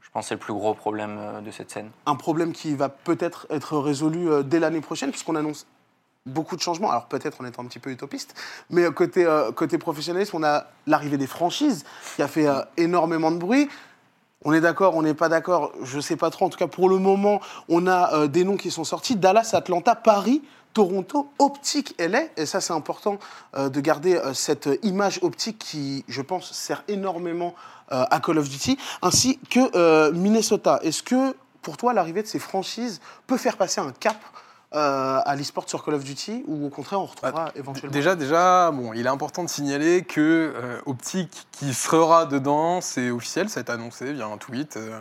Je 0.00 0.10
pense 0.10 0.24
que 0.24 0.28
c'est 0.30 0.34
le 0.34 0.40
plus 0.40 0.52
gros 0.52 0.74
problème 0.74 1.16
euh, 1.16 1.40
de 1.42 1.52
cette 1.52 1.70
scène. 1.70 1.90
un 2.06 2.16
problème 2.16 2.52
qui 2.52 2.74
va 2.74 2.88
peut-être 2.88 3.46
être 3.48 3.78
résolu 3.78 4.42
dès 4.42 4.58
l'année 4.58 4.80
prochaine, 4.80 5.10
puisqu'on 5.10 5.36
annonce 5.36 5.64
beaucoup 6.26 6.56
de 6.56 6.60
changements. 6.60 6.90
Alors 6.90 7.06
peut-être 7.06 7.40
en 7.40 7.44
étant 7.44 7.62
un 7.62 7.66
petit 7.66 7.78
peu 7.78 7.90
utopiste, 7.90 8.34
mais 8.68 8.90
côté, 8.92 9.24
côté 9.54 9.78
professionnalisme, 9.78 10.36
on 10.36 10.42
a 10.42 10.66
l'arrivée 10.88 11.18
des 11.18 11.28
franchises 11.28 11.84
qui 12.16 12.22
a 12.22 12.28
fait 12.28 12.48
énormément 12.76 13.30
de 13.30 13.38
bruit. 13.38 13.68
On 14.42 14.54
est 14.54 14.62
d'accord, 14.62 14.96
on 14.96 15.02
n'est 15.02 15.12
pas 15.12 15.28
d'accord, 15.28 15.72
je 15.82 15.96
ne 15.96 16.00
sais 16.00 16.16
pas 16.16 16.30
trop. 16.30 16.46
En 16.46 16.48
tout 16.48 16.56
cas, 16.56 16.66
pour 16.66 16.88
le 16.88 16.96
moment, 16.96 17.42
on 17.68 17.86
a 17.86 18.14
euh, 18.14 18.26
des 18.26 18.42
noms 18.42 18.56
qui 18.56 18.70
sont 18.70 18.84
sortis. 18.84 19.16
Dallas, 19.16 19.50
Atlanta, 19.52 19.94
Paris, 19.94 20.40
Toronto, 20.72 21.30
Optique, 21.38 21.94
LA. 21.98 22.22
Et 22.38 22.46
ça, 22.46 22.62
c'est 22.62 22.72
important 22.72 23.18
euh, 23.54 23.68
de 23.68 23.80
garder 23.80 24.16
euh, 24.16 24.32
cette 24.32 24.70
image 24.82 25.18
optique 25.20 25.58
qui, 25.58 26.06
je 26.08 26.22
pense, 26.22 26.52
sert 26.52 26.84
énormément 26.88 27.54
à 27.92 28.20
Call 28.20 28.38
of 28.38 28.48
Duty, 28.48 28.78
ainsi 29.02 29.40
que 29.50 30.12
Minnesota. 30.12 30.78
Est-ce 30.84 31.02
que, 31.02 31.34
pour 31.60 31.76
toi, 31.76 31.92
l'arrivée 31.92 32.22
de 32.22 32.28
ces 32.28 32.38
franchises 32.38 33.00
peut 33.26 33.36
faire 33.36 33.56
passer 33.56 33.80
un 33.80 33.90
cap 33.90 34.16
euh, 34.72 35.20
à 35.24 35.34
l'e-sport 35.34 35.68
sur 35.68 35.84
Call 35.84 35.94
of 35.94 36.04
Duty 36.04 36.44
ou 36.46 36.66
au 36.66 36.68
contraire, 36.68 37.00
on 37.00 37.06
retrouvera 37.06 37.50
éventuellement 37.56 37.92
Déjà, 37.92 38.14
déjà, 38.14 38.70
bon, 38.70 38.92
il 38.92 39.04
est 39.04 39.08
important 39.08 39.42
de 39.42 39.48
signaler 39.48 40.02
que 40.02 40.54
euh, 40.54 40.80
Optic, 40.86 41.48
qui 41.50 41.74
sera 41.74 42.24
dedans, 42.24 42.80
c'est 42.80 43.10
officiel, 43.10 43.48
ça 43.48 43.58
a 43.58 43.62
été 43.62 43.72
annoncé 43.72 44.12
via 44.12 44.26
un 44.26 44.36
tweet. 44.36 44.76
euh, 44.76 45.00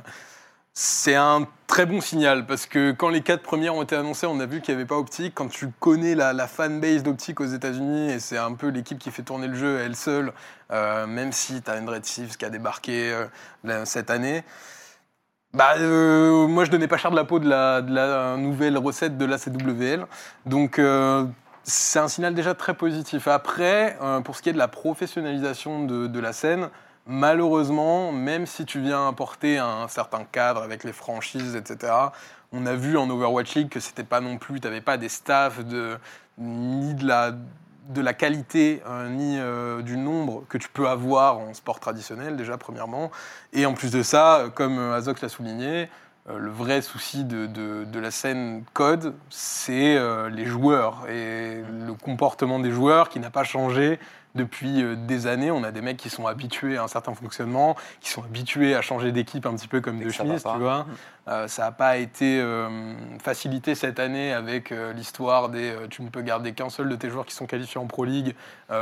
c'est 0.73 1.13
un 1.13 1.45
très 1.67 1.85
bon 1.85 2.01
signal 2.01 2.47
parce 2.47 2.65
que 2.65 2.93
quand 2.93 3.09
les 3.09 3.21
quatre 3.21 3.43
premières 3.43 3.75
ont 3.75 3.83
été 3.83 3.95
annoncées, 3.95 4.25
on 4.25 4.39
a 4.39 4.45
vu 4.47 4.61
qu'il 4.61 4.73
n'y 4.73 4.79
avait 4.81 4.87
pas 4.87 4.97
Optic. 4.97 5.35
Quand 5.35 5.49
tu 5.49 5.69
connais 5.79 6.15
la, 6.15 6.33
la 6.33 6.47
fanbase 6.47 7.03
d'Optic 7.03 7.39
aux 7.39 7.45
États-Unis, 7.45 8.11
et 8.11 8.19
c'est 8.19 8.37
un 8.37 8.53
peu 8.53 8.69
l'équipe 8.69 8.97
qui 8.97 9.11
fait 9.11 9.23
tourner 9.23 9.47
le 9.47 9.55
jeu 9.55 9.79
elle 9.79 9.95
seule, 9.95 10.33
euh, 10.71 11.05
même 11.05 11.31
si 11.31 11.61
tu 11.61 11.69
as 11.69 11.75
Red 11.75 12.01
Thieves 12.01 12.37
qui 12.37 12.45
a 12.45 12.49
débarqué 12.49 13.13
cette 13.83 14.09
année. 14.09 14.43
Bah, 15.53 15.73
euh, 15.77 16.47
moi, 16.47 16.63
je 16.63 16.69
donnais 16.69 16.87
pas 16.87 16.97
cher 16.97 17.09
de 17.09 17.15
la 17.15 17.23
peau 17.23 17.39
de 17.39 17.49
la, 17.49 18.37
nouvelle 18.37 18.77
recette 18.77 19.17
de 19.17 19.25
la 19.25 19.37
CWL. 19.37 20.05
Donc, 20.45 20.77
euh, 20.77 21.25
c'est 21.63 21.99
un 21.99 22.07
signal 22.07 22.35
déjà 22.35 22.53
très 22.53 22.75
positif. 22.75 23.27
Après, 23.27 23.97
euh, 24.01 24.21
pour 24.21 24.35
ce 24.35 24.43
qui 24.43 24.49
est 24.49 24.53
de 24.53 24.59
la 24.59 24.67
professionnalisation 24.67 25.85
de, 25.85 26.19
la 26.19 26.33
scène, 26.33 26.69
malheureusement, 27.07 28.11
même 28.11 28.45
si 28.45 28.63
tu 28.65 28.79
viens 28.79 29.07
apporter 29.07 29.57
un 29.57 29.87
certain 29.87 30.23
cadre 30.23 30.61
avec 30.61 30.83
les 30.83 30.93
franchises, 30.93 31.55
etc., 31.55 31.93
on 32.51 32.65
a 32.67 32.73
vu 32.73 32.97
en 32.97 33.09
Overwatch 33.09 33.55
League 33.55 33.69
que 33.69 33.79
c'était 33.79 34.03
pas 34.03 34.21
non 34.21 34.37
plus, 34.37 34.59
tu 34.59 34.67
n'avais 34.67 34.81
pas 34.81 34.97
des 34.97 35.09
staffs 35.09 35.63
de, 35.65 35.97
ni 36.37 36.93
de 36.93 37.07
la, 37.07 37.31
de 37.89 38.01
la 38.01 38.13
qualité, 38.13 38.81
euh, 38.87 39.09
ni 39.09 39.37
euh, 39.39 39.81
du 39.81 39.97
nombre 39.97 40.43
que 40.47 40.57
tu 40.57 40.69
peux 40.69 40.87
avoir 40.87 41.39
en 41.39 41.53
sport 41.53 41.79
traditionnel, 41.79 42.37
déjà, 42.37 42.57
premièrement. 42.57 43.11
Et 43.51 43.65
en 43.65 43.73
plus 43.73 43.91
de 43.91 44.03
ça, 44.03 44.45
comme 44.55 44.77
euh, 44.79 44.95
Azok 44.95 45.21
l'a 45.21 45.29
souligné, 45.29 45.89
euh, 46.29 46.37
le 46.37 46.51
vrai 46.51 46.81
souci 46.81 47.23
de, 47.23 47.47
de- 47.47 47.99
la 47.99 48.11
scène 48.11 48.63
code, 48.73 49.13
c'est 49.29 49.97
les 50.31 50.45
joueurs 50.45 51.05
et 51.09 51.61
le 51.85 51.93
comportement 51.93 52.59
des 52.59 52.71
joueurs 52.71 53.09
qui 53.09 53.19
n'a 53.19 53.29
pas 53.29 53.43
changé 53.43 53.99
depuis 54.35 54.81
euh, 54.81 54.95
des 54.95 55.27
années. 55.27 55.51
On 55.51 55.63
a 55.63 55.71
des 55.71 55.81
mecs 55.81 55.97
qui 55.97 56.09
sont 56.09 56.27
habitués 56.27 56.77
à 56.77 56.83
un 56.83 56.87
certain 56.87 57.13
fonctionnement, 57.13 57.75
qui 58.01 58.09
sont 58.09 58.23
habitués 58.23 58.75
à 58.75 58.81
changer 58.81 59.11
d'équipe 59.11 59.45
un 59.45 59.55
petit 59.55 59.67
peu 59.67 59.81
comme 59.81 60.01
Et 60.01 60.05
de 60.05 60.09
chemise, 60.09 60.43
tu 60.43 60.59
vois. 60.59 60.85
Euh, 61.29 61.47
ça 61.47 61.63
n'a 61.63 61.71
pas 61.71 61.97
été 61.97 62.39
euh, 62.41 62.93
facilité 63.21 63.75
cette 63.75 63.99
année 63.99 64.33
avec 64.33 64.71
euh, 64.71 64.93
l'histoire 64.93 65.49
des 65.49 65.75
tu 65.91 66.01
ne 66.01 66.09
peux 66.09 66.21
garder 66.21 66.53
qu'un 66.53 66.69
seul 66.69 66.89
de 66.89 66.95
tes 66.95 67.09
joueurs 67.09 67.25
qui 67.25 67.35
sont 67.35 67.45
qualifiés 67.45 67.79
en 67.79 67.85
Pro 67.85 68.03
League 68.03 68.35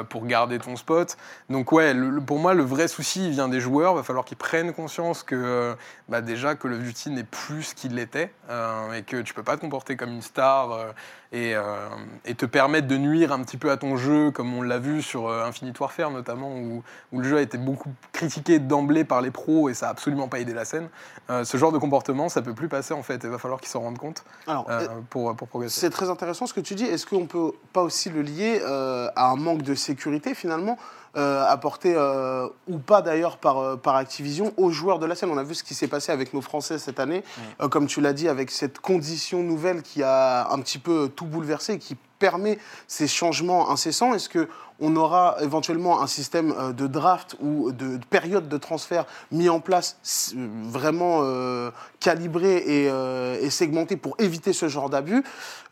pour 0.09 0.25
garder 0.25 0.59
ton 0.59 0.75
spot. 0.75 1.17
Donc 1.49 1.71
ouais, 1.71 1.93
le- 1.93 2.19
pour 2.21 2.39
moi 2.39 2.53
le 2.53 2.63
vrai 2.63 2.87
souci 2.87 3.25
il 3.27 3.31
vient 3.31 3.47
des 3.47 3.59
joueurs. 3.59 3.93
Il 3.93 3.97
va 3.97 4.03
falloir 4.03 4.25
qu'ils 4.25 4.37
prennent 4.37 4.73
conscience 4.73 5.23
que 5.23 5.35
euh, 5.35 5.73
bah, 6.09 6.21
déjà 6.21 6.55
Call 6.55 6.73
of 6.73 6.79
Duty 6.79 7.09
n'est 7.11 7.23
plus 7.23 7.63
ce 7.63 7.75
qu'il 7.75 7.95
l'était 7.95 8.31
euh, 8.49 8.93
et 8.93 9.03
que 9.03 9.21
tu 9.21 9.33
peux 9.33 9.43
pas 9.43 9.55
te 9.55 9.61
comporter 9.61 9.95
comme 9.95 10.09
une 10.11 10.21
star 10.21 10.71
euh, 10.71 10.91
et, 11.33 11.55
euh, 11.55 11.87
et 12.25 12.35
te 12.35 12.45
permettre 12.45 12.87
de 12.87 12.97
nuire 12.97 13.31
un 13.33 13.41
petit 13.43 13.57
peu 13.57 13.69
à 13.71 13.77
ton 13.77 13.97
jeu 13.97 14.31
comme 14.31 14.53
on 14.53 14.61
l'a 14.61 14.77
vu 14.79 15.01
sur 15.01 15.27
euh, 15.27 15.43
Infinite 15.45 15.77
Warfare 15.79 16.09
notamment 16.11 16.55
où, 16.55 16.83
où 17.11 17.19
le 17.19 17.27
jeu 17.27 17.37
a 17.37 17.41
été 17.41 17.57
beaucoup 17.57 17.89
critiqué 18.13 18.59
d'emblée 18.59 19.03
par 19.03 19.21
les 19.21 19.31
pros 19.31 19.67
et 19.69 19.73
ça 19.73 19.87
a 19.87 19.89
absolument 19.91 20.27
pas 20.29 20.39
aidé 20.39 20.53
la 20.53 20.63
scène. 20.65 20.87
Euh, 21.29 21.43
ce 21.43 21.57
genre 21.57 21.71
de 21.71 21.77
comportement 21.77 22.29
ça 22.29 22.41
peut 22.41 22.53
plus 22.53 22.69
passer 22.69 22.93
en 22.93 23.03
fait. 23.03 23.21
Il 23.23 23.29
va 23.29 23.37
falloir 23.37 23.59
qu'ils 23.59 23.69
s'en 23.69 23.81
rendent 23.81 23.97
compte 23.97 24.23
Alors, 24.47 24.67
euh, 24.69 24.87
pour, 25.09 25.35
pour 25.35 25.47
progresser. 25.49 25.79
C'est 25.81 25.89
très 25.89 26.09
intéressant 26.09 26.45
ce 26.47 26.53
que 26.53 26.61
tu 26.61 26.75
dis. 26.75 26.85
Est-ce 26.85 27.05
qu'on 27.05 27.25
peut 27.25 27.51
pas 27.73 27.81
aussi 27.81 28.09
le 28.09 28.21
lier 28.21 28.61
euh, 28.65 29.09
à 29.15 29.27
un 29.29 29.35
manque 29.35 29.61
de 29.63 29.75
sécurité 29.77 30.33
finalement 30.35 30.77
euh, 31.15 31.43
apporté 31.47 31.93
euh, 31.95 32.47
ou 32.67 32.77
pas 32.77 33.01
d'ailleurs 33.01 33.37
par, 33.37 33.57
euh, 33.59 33.75
par 33.75 33.95
Activision 33.95 34.53
aux 34.57 34.69
joueurs 34.71 34.99
de 34.99 35.05
la 35.07 35.15
scène 35.15 35.29
On 35.31 35.37
a 35.37 35.43
vu 35.43 35.55
ce 35.55 35.63
qui 35.63 35.73
s'est 35.73 35.87
passé 35.87 36.11
avec 36.11 36.33
nos 36.33 36.41
Français 36.41 36.77
cette 36.77 36.99
année, 36.99 37.23
Euh, 37.61 37.69
comme 37.69 37.87
tu 37.87 38.01
l'as 38.01 38.13
dit, 38.13 38.27
avec 38.27 38.51
cette 38.51 38.79
condition 38.79 39.41
nouvelle 39.41 39.81
qui 39.81 40.03
a 40.03 40.47
un 40.51 40.59
petit 40.59 40.77
peu 40.79 41.09
tout 41.15 41.25
bouleversé 41.25 41.73
et 41.73 41.79
qui 41.79 41.95
permet 42.19 42.57
ces 42.87 43.07
changements 43.07 43.71
incessants. 43.71 44.13
Est-ce 44.13 44.27
que 44.29 44.47
on 44.79 44.95
aura 44.95 45.37
éventuellement 45.41 46.01
un 46.03 46.07
système 46.07 46.53
de 46.73 46.85
draft 46.87 47.35
ou 47.41 47.71
de, 47.71 47.97
de 47.97 48.05
période 48.05 48.47
de 48.47 48.57
transfert 48.57 49.05
mis 49.31 49.49
en 49.49 49.59
place 49.59 49.97
vraiment 50.35 51.21
euh, 51.23 51.71
calibré 51.99 52.57
et, 52.57 52.89
euh, 52.91 53.39
et 53.41 53.49
segmenté 53.49 53.97
pour 53.97 54.15
éviter 54.19 54.53
ce 54.53 54.67
genre 54.67 54.89
d'abus 54.89 55.23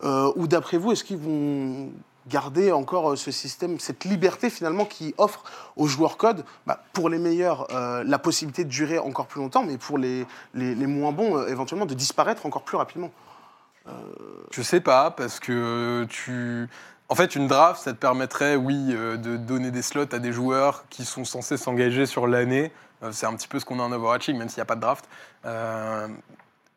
Euh, 0.04 0.32
Ou 0.36 0.48
d'après 0.48 0.78
vous, 0.78 0.92
est-ce 0.92 1.04
qu'ils 1.04 1.18
vont 1.18 1.90
garder 2.27 2.72
encore 2.72 3.12
euh, 3.12 3.15
ce 3.15 3.32
système, 3.32 3.79
cette 3.79 4.03
liberté 4.05 4.50
finalement 4.50 4.86
qui 4.86 5.13
offre 5.17 5.44
aux 5.75 5.88
joueurs 5.88 6.17
code, 6.17 6.46
bah, 6.65 6.84
pour 6.94 7.10
les 7.10 7.20
meilleurs, 7.20 7.67
euh, 7.72 8.03
la 8.03 8.20
possibilité 8.20 8.63
de 8.63 8.70
durer 8.70 9.00
encore 9.00 9.27
plus 9.27 9.41
longtemps, 9.41 9.63
mais 9.63 9.77
pour 9.77 9.98
les, 9.98 10.25
les, 10.53 10.88
moins 10.88 11.12
bons, 11.12 11.38
euh, 11.38 11.48
éventuellement 11.48 11.86
de 11.86 11.94
disparaître 11.94 12.46
encore 12.46 12.63
plus 12.63 12.77
rapidement 12.77 13.12
Je 14.51 14.62
sais 14.62 14.82
pas, 14.82 15.12
parce 15.12 15.39
que 15.39 16.05
tu. 16.10 16.67
En 17.08 17.13
fait, 17.13 17.36
une 17.36 17.48
draft, 17.48 17.84
ça 17.84 17.94
te 17.94 17.98
permettrait, 17.98 18.55
oui, 18.55 18.88
euh, 18.89 19.15
de 19.15 19.38
donner 19.38 19.70
des 19.70 19.84
slots 19.84 20.12
à 20.12 20.17
des 20.17 20.32
joueurs 20.32 20.86
qui 20.89 21.05
sont 21.05 21.24
censés 21.24 21.55
s'engager 21.55 22.08
sur 22.08 22.25
l'année. 22.25 22.72
Euh, 23.03 23.12
C'est 23.12 23.27
un 23.27 23.36
petit 23.36 23.48
peu 23.48 23.60
ce 23.60 23.65
qu'on 23.65 23.79
a 23.79 23.84
en 23.84 23.91
Overwatch 23.91 24.27
League, 24.27 24.38
même 24.38 24.50
s'il 24.50 24.58
n'y 24.58 24.63
a 24.63 24.65
pas 24.65 24.75
de 24.75 24.82
draft. 24.82 25.05
Euh, 25.46 26.08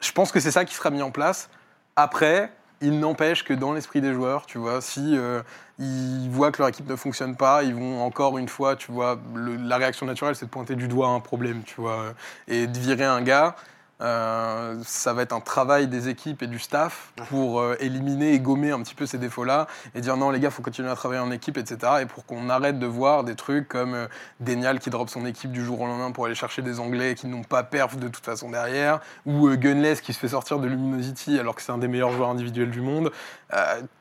je 0.01 0.13
pense 0.13 0.31
que 0.31 0.39
c'est 0.39 0.51
ça 0.51 0.67
qui 0.67 0.75
sera 0.75 0.91
mis 0.91 1.01
en 1.01 1.11
place. 1.11 1.49
Après, 1.97 2.53
il 2.81 3.01
n'empêche 3.01 3.45
que 3.45 3.53
dans 3.53 3.73
l'esprit 3.73 4.01
des 4.01 4.13
joueurs, 4.13 4.47
tu 4.47 4.59
vois, 4.59 4.81
si 4.81 5.17
euh, 5.17 5.43
ils 5.79 6.29
voient 6.31 6.53
que 6.53 6.59
leur 6.59 6.69
équipe 6.69 6.89
ne 6.89 6.97
fonctionne 6.97 7.37
pas, 7.37 7.63
ils 7.63 7.75
vont 7.75 8.03
encore 8.03 8.39
une 8.39 8.49
fois, 8.49 8.77
tu 8.77 8.93
vois, 8.93 9.19
la 9.35 9.77
réaction 9.77 10.07
naturelle, 10.07 10.35
c'est 10.35 10.47
de 10.47 10.51
pointer 10.51 10.77
du 10.77 10.89
doigt 10.89 11.09
un 11.09 11.21
problème, 11.21 11.63
tu 11.65 11.81
vois, 11.81 12.15
et 12.47 12.67
de 12.67 12.79
virer 12.79 13.05
un 13.05 13.23
gars. 13.23 13.57
Euh, 14.01 14.77
ça 14.85 15.13
va 15.13 15.23
être 15.23 15.33
un 15.33 15.41
travail 15.41 15.89
des 15.89 16.09
équipes 16.09 16.43
et 16.45 16.47
du 16.47 16.61
staff 16.61 17.13
pour 17.29 17.61
euh, 17.61 17.77
éliminer 17.81 18.33
et 18.33 18.39
gommer 18.39 18.71
un 18.71 18.81
petit 18.81 18.95
peu 18.95 19.07
ces 19.07 19.19
défauts-là 19.19 19.67
et 19.97 20.01
dire 20.01 20.17
non 20.17 20.31
les 20.31 20.39
gars 20.39 20.53
faut 20.53 20.63
continuer 20.63 20.89
à 20.89 20.95
travailler 20.95 21.21
en 21.21 21.33
équipe 21.33 21.59
etc 21.59 21.95
et 22.03 22.07
pour 22.07 22.25
qu'on 22.25 22.49
arrête 22.49 22.79
de 22.79 22.87
voir 22.87 23.25
des 23.25 23.35
trucs 23.35 23.69
comme 23.69 23.95
euh, 23.95 24.07
Denial 24.39 24.79
qui 24.79 24.91
drop 24.91 25.11
son 25.11 25.27
équipe 25.27 25.51
du 25.51 25.65
jour 25.65 25.81
au 25.81 25.87
lendemain 25.87 26.13
pour 26.13 26.27
aller 26.27 26.37
chercher 26.37 26.63
des 26.63 26.79
anglais 26.79 27.17
qui 27.17 27.27
n'ont 27.27 27.43
pas 27.43 27.65
perf 27.65 27.97
de 27.97 28.07
toute 28.07 28.25
façon 28.25 28.51
derrière 28.51 29.01
ou 29.27 29.49
euh, 29.49 29.57
Gunless 29.57 30.01
qui 30.01 30.13
se 30.13 30.21
fait 30.21 30.29
sortir 30.29 30.61
de 30.61 30.69
Luminosity 30.69 31.37
alors 31.41 31.57
que 31.57 31.63
c'est 31.63 31.73
un 31.73 31.79
des 31.79 31.89
meilleurs 31.89 32.13
joueurs 32.13 32.31
individuels 32.31 32.71
du 32.71 32.81
monde 32.81 33.11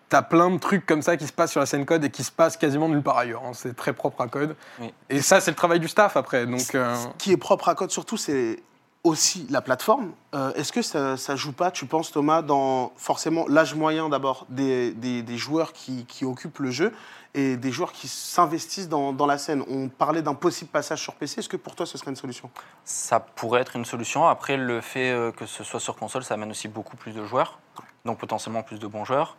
T'as 0.09 0.21
plein 0.21 0.49
de 0.51 0.57
trucs 0.57 0.85
comme 0.85 1.01
ça 1.01 1.17
qui 1.17 1.27
se 1.27 1.33
passent 1.33 1.51
sur 1.51 1.59
la 1.59 1.65
scène 1.65 1.85
code 1.85 2.03
et 2.05 2.09
qui 2.09 2.23
se 2.23 2.31
passent 2.31 2.55
quasiment 2.55 2.87
nulle 2.87 3.01
part 3.01 3.17
ailleurs. 3.17 3.43
hein. 3.45 3.51
C'est 3.53 3.75
très 3.75 3.91
propre 3.91 4.21
à 4.21 4.27
code. 4.29 4.55
Oui. 4.79 4.93
Et 5.09 5.21
ça, 5.21 5.41
c'est 5.41 5.51
le 5.51 5.55
travail 5.57 5.81
du 5.81 5.89
staff 5.89 6.15
après. 6.15 6.45
Donc, 6.45 6.61
Ce 6.61 7.07
qui 7.17 7.33
est 7.33 7.37
propre 7.37 7.67
à 7.67 7.75
Code 7.75 7.91
surtout, 7.91 8.15
c'est 8.15 8.59
aussi 9.07 9.47
la 9.49 9.61
plateforme. 9.61 10.11
Euh, 10.35 10.53
Est-ce 10.53 10.71
que 10.71 10.81
ça, 10.81 11.17
ça 11.17 11.35
joue 11.35 11.53
pas, 11.53 11.71
tu 11.71 11.85
penses 11.85 12.11
Thomas, 12.11 12.41
dans 12.41 12.91
forcément 12.97 13.45
l'âge 13.47 13.73
moyen 13.75 14.09
d'abord 14.09 14.45
des, 14.49 14.91
des- 14.91 15.37
joueurs 15.37 15.71
qui, 15.73 16.05
qui 16.05 16.25
occupent 16.25 16.59
le 16.59 16.71
jeu 16.71 16.93
et 17.33 17.57
des 17.57 17.71
joueurs 17.71 17.91
qui 17.91 18.07
s'investissent 18.07 18.89
dans, 18.89 19.13
dans 19.13 19.25
la 19.25 19.37
scène? 19.37 19.63
On 19.69 19.87
parlait 19.87 20.21
d'un 20.21 20.33
possible 20.33 20.69
passage 20.71 21.01
sur 21.01 21.13
PC. 21.15 21.39
Est-ce 21.39 21.49
que 21.49 21.57
pour 21.57 21.75
toi 21.75 21.85
ce 21.85 21.97
serait 21.97 22.11
une 22.11 22.15
solution? 22.17 22.49
Ça 22.83 23.19
pourrait 23.19 23.61
être 23.61 23.75
une 23.75 23.85
solution. 23.85 24.27
Après, 24.27 24.57
le 24.57 24.81
fait 24.81 25.11
euh, 25.11 25.31
que 25.31 25.45
ce 25.45 25.63
soit 25.63 25.79
sur 25.79 25.95
console, 25.95 26.23
ça 26.23 26.33
amène 26.33 26.51
aussi 26.51 26.67
beaucoup 26.67 26.97
plus 26.97 27.13
de 27.13 27.23
joueurs, 27.25 27.59
donc 28.05 28.17
potentiellement 28.17 28.63
plus 28.63 28.79
de 28.79 28.87
bons 28.87 29.05
joueurs, 29.05 29.37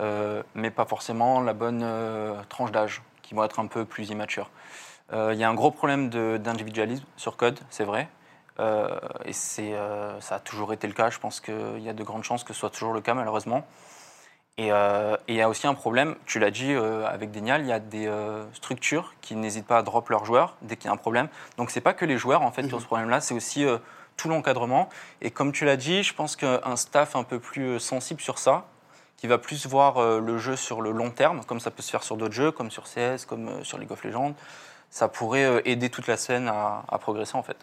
euh, 0.00 0.42
mais 0.54 0.70
pas 0.70 0.84
forcément 0.84 1.40
la 1.40 1.54
bonne 1.54 1.86
tranche 2.48 2.72
d'âge, 2.72 3.02
qui 3.22 3.34
vont 3.34 3.44
être 3.44 3.58
un 3.60 3.66
peu 3.66 3.84
plus 3.84 4.10
immatures. 4.10 4.50
Euh, 5.12 5.30
Il 5.32 5.38
y 5.40 5.44
a 5.44 5.48
un 5.48 5.54
gros 5.54 5.70
problème 5.70 6.10
d'individualisme 6.10 7.04
sur 7.16 7.36
code, 7.36 7.58
c'est 7.70 7.84
vrai. 7.84 8.08
Euh, 8.60 8.98
et 9.24 9.32
c'est, 9.32 9.74
euh, 9.74 10.20
ça 10.20 10.36
a 10.36 10.40
toujours 10.40 10.72
été 10.72 10.86
le 10.86 10.92
cas. 10.92 11.10
Je 11.10 11.18
pense 11.18 11.40
qu'il 11.40 11.80
y 11.80 11.88
a 11.88 11.92
de 11.92 12.02
grandes 12.02 12.24
chances 12.24 12.44
que 12.44 12.52
ce 12.52 12.60
soit 12.60 12.70
toujours 12.70 12.92
le 12.92 13.00
cas, 13.00 13.14
malheureusement. 13.14 13.66
Et 14.56 14.72
euh, 14.72 15.16
il 15.28 15.36
y 15.36 15.42
a 15.42 15.48
aussi 15.48 15.68
un 15.68 15.74
problème, 15.74 16.16
tu 16.26 16.40
l'as 16.40 16.50
dit 16.50 16.72
avec 16.72 17.30
Denial, 17.30 17.60
il 17.60 17.68
y 17.68 17.72
a 17.72 17.78
des 17.78 18.12
structures 18.52 19.14
qui 19.20 19.36
n'hésitent 19.36 19.68
pas 19.68 19.78
à 19.78 19.82
drop 19.82 20.08
leurs 20.08 20.24
joueurs 20.24 20.56
dès 20.62 20.74
qu'il 20.76 20.86
y 20.86 20.88
a 20.88 20.92
un 20.92 20.96
problème. 20.96 21.28
Donc 21.58 21.70
c'est 21.70 21.80
pas 21.80 21.94
que 21.94 22.04
les 22.04 22.18
joueurs 22.18 22.42
en 22.42 22.50
fait 22.50 22.66
qui 22.66 22.74
ont 22.74 22.80
ce 22.80 22.86
problème-là, 22.86 23.20
c'est 23.20 23.34
aussi 23.34 23.64
tout 24.16 24.28
l'encadrement. 24.28 24.88
Et 25.20 25.30
comme 25.30 25.52
tu 25.52 25.64
l'as 25.64 25.76
dit, 25.76 26.02
je 26.02 26.12
pense 26.12 26.34
qu'un 26.34 26.74
staff 26.74 27.14
un 27.14 27.22
peu 27.22 27.38
plus 27.38 27.78
sensible 27.78 28.20
sur 28.20 28.40
ça, 28.40 28.64
qui 29.16 29.28
va 29.28 29.38
plus 29.38 29.64
voir 29.68 30.18
le 30.18 30.38
jeu 30.38 30.56
sur 30.56 30.80
le 30.80 30.90
long 30.90 31.10
terme, 31.10 31.44
comme 31.44 31.60
ça 31.60 31.70
peut 31.70 31.82
se 31.82 31.92
faire 31.92 32.02
sur 32.02 32.16
d'autres 32.16 32.34
jeux, 32.34 32.50
comme 32.50 32.72
sur 32.72 32.82
CS, 32.82 33.26
comme 33.28 33.62
sur 33.62 33.78
League 33.78 33.92
of 33.92 34.02
Legends, 34.02 34.34
ça 34.90 35.06
pourrait 35.06 35.62
aider 35.66 35.88
toute 35.88 36.08
la 36.08 36.16
scène 36.16 36.48
à, 36.48 36.82
à 36.88 36.98
progresser 36.98 37.36
en 37.36 37.44
fait. 37.44 37.58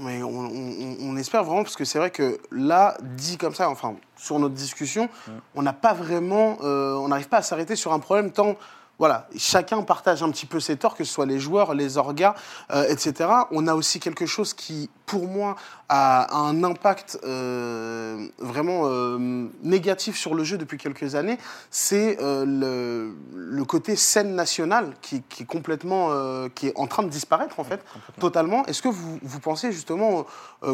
Mais 0.00 0.22
on, 0.22 0.28
on- 0.28 0.96
on 1.00 1.16
espère 1.16 1.42
vraiment, 1.44 1.62
parce 1.64 1.76
que 1.76 1.84
c'est 1.84 1.98
vrai 1.98 2.10
que 2.10 2.38
là, 2.52 2.96
dit 3.02 3.36
comme 3.36 3.54
ça, 3.54 3.68
enfin, 3.68 3.96
sur 4.16 4.38
notre 4.38 4.54
discussion, 4.54 5.08
on 5.54 5.62
n'a 5.62 5.72
pas 5.72 5.92
vraiment, 5.92 6.56
euh, 6.62 6.94
on 6.94 7.08
n'arrive 7.08 7.28
pas 7.28 7.38
à 7.38 7.42
s'arrêter 7.42 7.74
sur 7.76 7.92
un 7.92 7.98
problème 7.98 8.30
tant, 8.30 8.54
voilà, 8.98 9.28
chacun 9.36 9.82
partage 9.82 10.22
un 10.22 10.30
petit 10.30 10.46
peu 10.46 10.60
ses 10.60 10.76
torts, 10.76 10.94
que 10.96 11.04
ce 11.04 11.12
soit 11.12 11.26
les 11.26 11.38
joueurs, 11.38 11.74
les 11.74 11.98
orgas, 11.98 12.34
euh, 12.72 12.84
etc. 12.88 13.28
On 13.52 13.66
a 13.66 13.74
aussi 13.74 14.00
quelque 14.00 14.26
chose 14.26 14.54
qui, 14.54 14.90
pour 15.08 15.26
moi, 15.26 15.56
a 15.88 16.36
un 16.36 16.62
impact 16.64 17.18
euh, 17.24 18.28
vraiment 18.38 18.82
euh, 18.84 19.48
négatif 19.62 20.18
sur 20.18 20.34
le 20.34 20.44
jeu 20.44 20.58
depuis 20.58 20.76
quelques 20.76 21.14
années, 21.14 21.38
c'est 21.70 22.18
euh, 22.20 22.44
le, 22.44 23.14
le 23.34 23.64
côté 23.64 23.96
scène 23.96 24.34
nationale 24.34 24.92
qui, 25.00 25.22
qui 25.30 25.44
est 25.44 25.46
complètement, 25.46 26.10
qui 26.54 26.68
est 26.68 26.72
en 26.78 26.86
train 26.86 27.02
de 27.02 27.08
disparaître 27.08 27.58
en 27.58 27.64
fait, 27.64 27.80
totalement. 28.20 28.64
Est-ce 28.66 28.82
que 28.82 28.88
vous, 28.88 29.18
vous 29.22 29.40
pensez 29.40 29.72
justement 29.72 30.26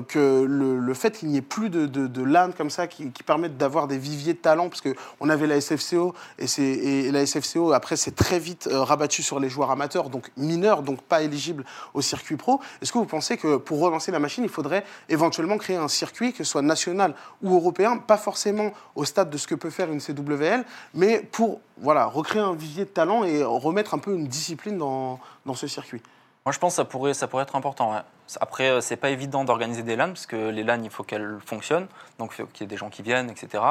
que 0.08 0.44
le, 0.44 0.78
le 0.78 0.94
fait 0.94 1.16
qu'il 1.18 1.28
n'y 1.28 1.36
ait 1.36 1.42
plus 1.42 1.70
de, 1.70 1.86
de, 1.86 2.06
de 2.08 2.22
LAN 2.22 2.50
comme 2.56 2.70
ça 2.70 2.86
qui, 2.88 3.10
qui 3.12 3.22
permettent 3.22 3.56
d'avoir 3.56 3.86
des 3.86 3.98
viviers 3.98 4.32
de 4.34 4.38
talent, 4.38 4.68
parce 4.68 4.82
qu'on 4.82 5.28
avait 5.30 5.46
la 5.46 5.60
SFCO 5.60 6.12
et, 6.38 6.46
c'est- 6.48 6.62
et 6.62 7.12
la 7.12 7.24
SFCO 7.24 7.72
après 7.72 7.96
c'est 7.96 8.16
très 8.16 8.38
vite 8.40 8.68
rabattu 8.70 9.22
sur 9.22 9.38
les 9.38 9.48
joueurs 9.48 9.70
amateurs, 9.70 10.10
donc 10.10 10.30
mineurs, 10.36 10.82
donc 10.82 11.00
pas 11.02 11.22
éligibles 11.22 11.64
au 11.94 12.00
circuit 12.02 12.36
pro. 12.36 12.60
Est-ce 12.82 12.90
que 12.92 12.98
vous 12.98 13.04
pensez 13.06 13.36
que 13.36 13.56
pour 13.58 13.78
relancer 13.80 14.10
la 14.10 14.18
machine, 14.24 14.42
il 14.44 14.50
faudrait 14.50 14.84
éventuellement 15.08 15.58
créer 15.58 15.76
un 15.76 15.88
circuit, 15.88 16.32
que 16.32 16.38
ce 16.44 16.50
soit 16.52 16.62
national 16.62 17.14
ou 17.42 17.54
européen, 17.54 17.98
pas 17.98 18.16
forcément 18.16 18.72
au 18.96 19.04
stade 19.04 19.30
de 19.30 19.36
ce 19.38 19.46
que 19.46 19.54
peut 19.54 19.70
faire 19.70 19.90
une 19.92 20.00
CWL, 20.00 20.64
mais 20.94 21.20
pour 21.20 21.60
voilà, 21.78 22.06
recréer 22.06 22.42
un 22.42 22.54
vivier 22.54 22.84
de 22.84 22.90
talent 22.90 23.24
et 23.24 23.42
remettre 23.44 23.94
un 23.94 23.98
peu 23.98 24.14
une 24.14 24.26
discipline 24.26 24.78
dans, 24.78 25.20
dans 25.46 25.54
ce 25.54 25.66
circuit 25.66 26.02
Moi, 26.46 26.52
je 26.52 26.58
pense 26.58 26.72
que 26.72 26.76
ça 26.76 26.84
pourrait, 26.84 27.14
ça 27.14 27.26
pourrait 27.28 27.42
être 27.44 27.56
important. 27.56 27.92
ouais. 27.92 28.00
Après, 28.40 28.70
euh, 28.70 28.80
c'est 28.80 28.96
pas 28.96 29.10
évident 29.10 29.44
d'organiser 29.44 29.82
des 29.82 29.96
LAN, 29.96 30.08
parce 30.08 30.24
que 30.26 30.48
les 30.48 30.62
LAN, 30.64 30.80
il 30.82 30.88
faut 30.90 31.02
qu'elles 31.04 31.36
fonctionnent. 31.44 31.86
Donc, 32.18 32.30
il 32.32 32.36
faut 32.42 32.46
qu'il 32.46 32.62
y 32.62 32.64
ait 32.64 32.68
des 32.74 32.78
gens 32.78 32.88
qui 32.88 33.02
viennent, 33.02 33.28
etc. 33.28 33.62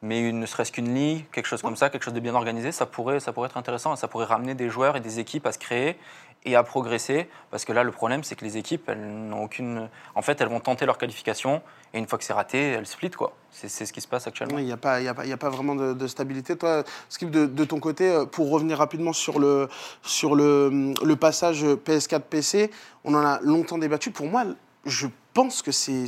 Mais 0.00 0.20
une- 0.20 0.40
ne 0.40 0.46
serait-ce 0.46 0.72
qu'une 0.72 0.94
ligue, 0.94 1.26
quelque 1.32 1.44
chose 1.46 1.60
comme 1.60 1.76
ça, 1.76 1.90
quelque 1.90 2.04
chose 2.04 2.14
de 2.14 2.20
bien 2.20 2.34
organisé, 2.34 2.72
ça 2.72 2.86
pourrait, 2.86 3.20
ça 3.20 3.32
pourrait 3.34 3.48
être 3.50 3.58
intéressant. 3.58 3.92
Et 3.92 3.96
ça 3.98 4.08
pourrait 4.08 4.24
ramener 4.24 4.54
des 4.54 4.70
joueurs 4.70 4.96
et 4.96 5.00
des 5.00 5.18
équipes 5.18 5.46
à 5.46 5.52
se 5.52 5.58
créer 5.58 5.98
et 6.44 6.56
à 6.56 6.62
progresser. 6.62 7.28
Parce 7.50 7.64
que 7.64 7.72
là, 7.72 7.82
le 7.84 7.90
problème, 7.92 8.24
c'est 8.24 8.34
que 8.34 8.44
les 8.44 8.56
équipes, 8.56 8.88
elles 8.88 9.00
n'ont 9.00 9.42
aucune. 9.44 9.88
En 10.14 10.22
fait, 10.22 10.40
elles 10.40 10.48
vont 10.48 10.60
tenter 10.60 10.86
leur 10.86 10.96
qualification. 10.98 11.62
Et 11.92 11.98
une 11.98 12.06
fois 12.06 12.18
que 12.18 12.24
c'est 12.24 12.32
raté, 12.32 12.58
elles 12.70 12.86
split, 12.86 13.10
quoi. 13.10 13.32
C'est 13.50 13.68
ce 13.68 13.92
qui 13.92 14.00
se 14.00 14.06
passe 14.08 14.26
actuellement. 14.26 14.58
Il 14.58 14.64
n'y 14.64 14.72
a, 14.72 14.76
pas- 14.76 14.96
a, 14.96 15.10
a 15.10 15.36
pas 15.36 15.50
vraiment 15.50 15.74
de, 15.74 15.92
de 15.92 16.06
stabilité. 16.06 16.56
Toi, 16.56 16.84
Skip, 17.08 17.30
de, 17.30 17.46
de 17.46 17.64
ton 17.64 17.80
côté, 17.80 18.08
euh, 18.10 18.24
pour 18.26 18.50
revenir 18.50 18.78
rapidement 18.78 19.12
sur 19.12 19.38
le, 19.38 19.68
sur 20.02 20.34
le, 20.34 20.94
le 21.04 21.16
passage 21.16 21.64
PS4-PC, 21.64 22.70
on 23.04 23.14
en 23.14 23.24
a 23.24 23.40
longtemps 23.42 23.78
débattu. 23.78 24.10
Pour 24.12 24.26
moi, 24.26 24.44
je 24.84 25.06
pense 25.32 25.62
que 25.62 25.70
c'est 25.72 26.06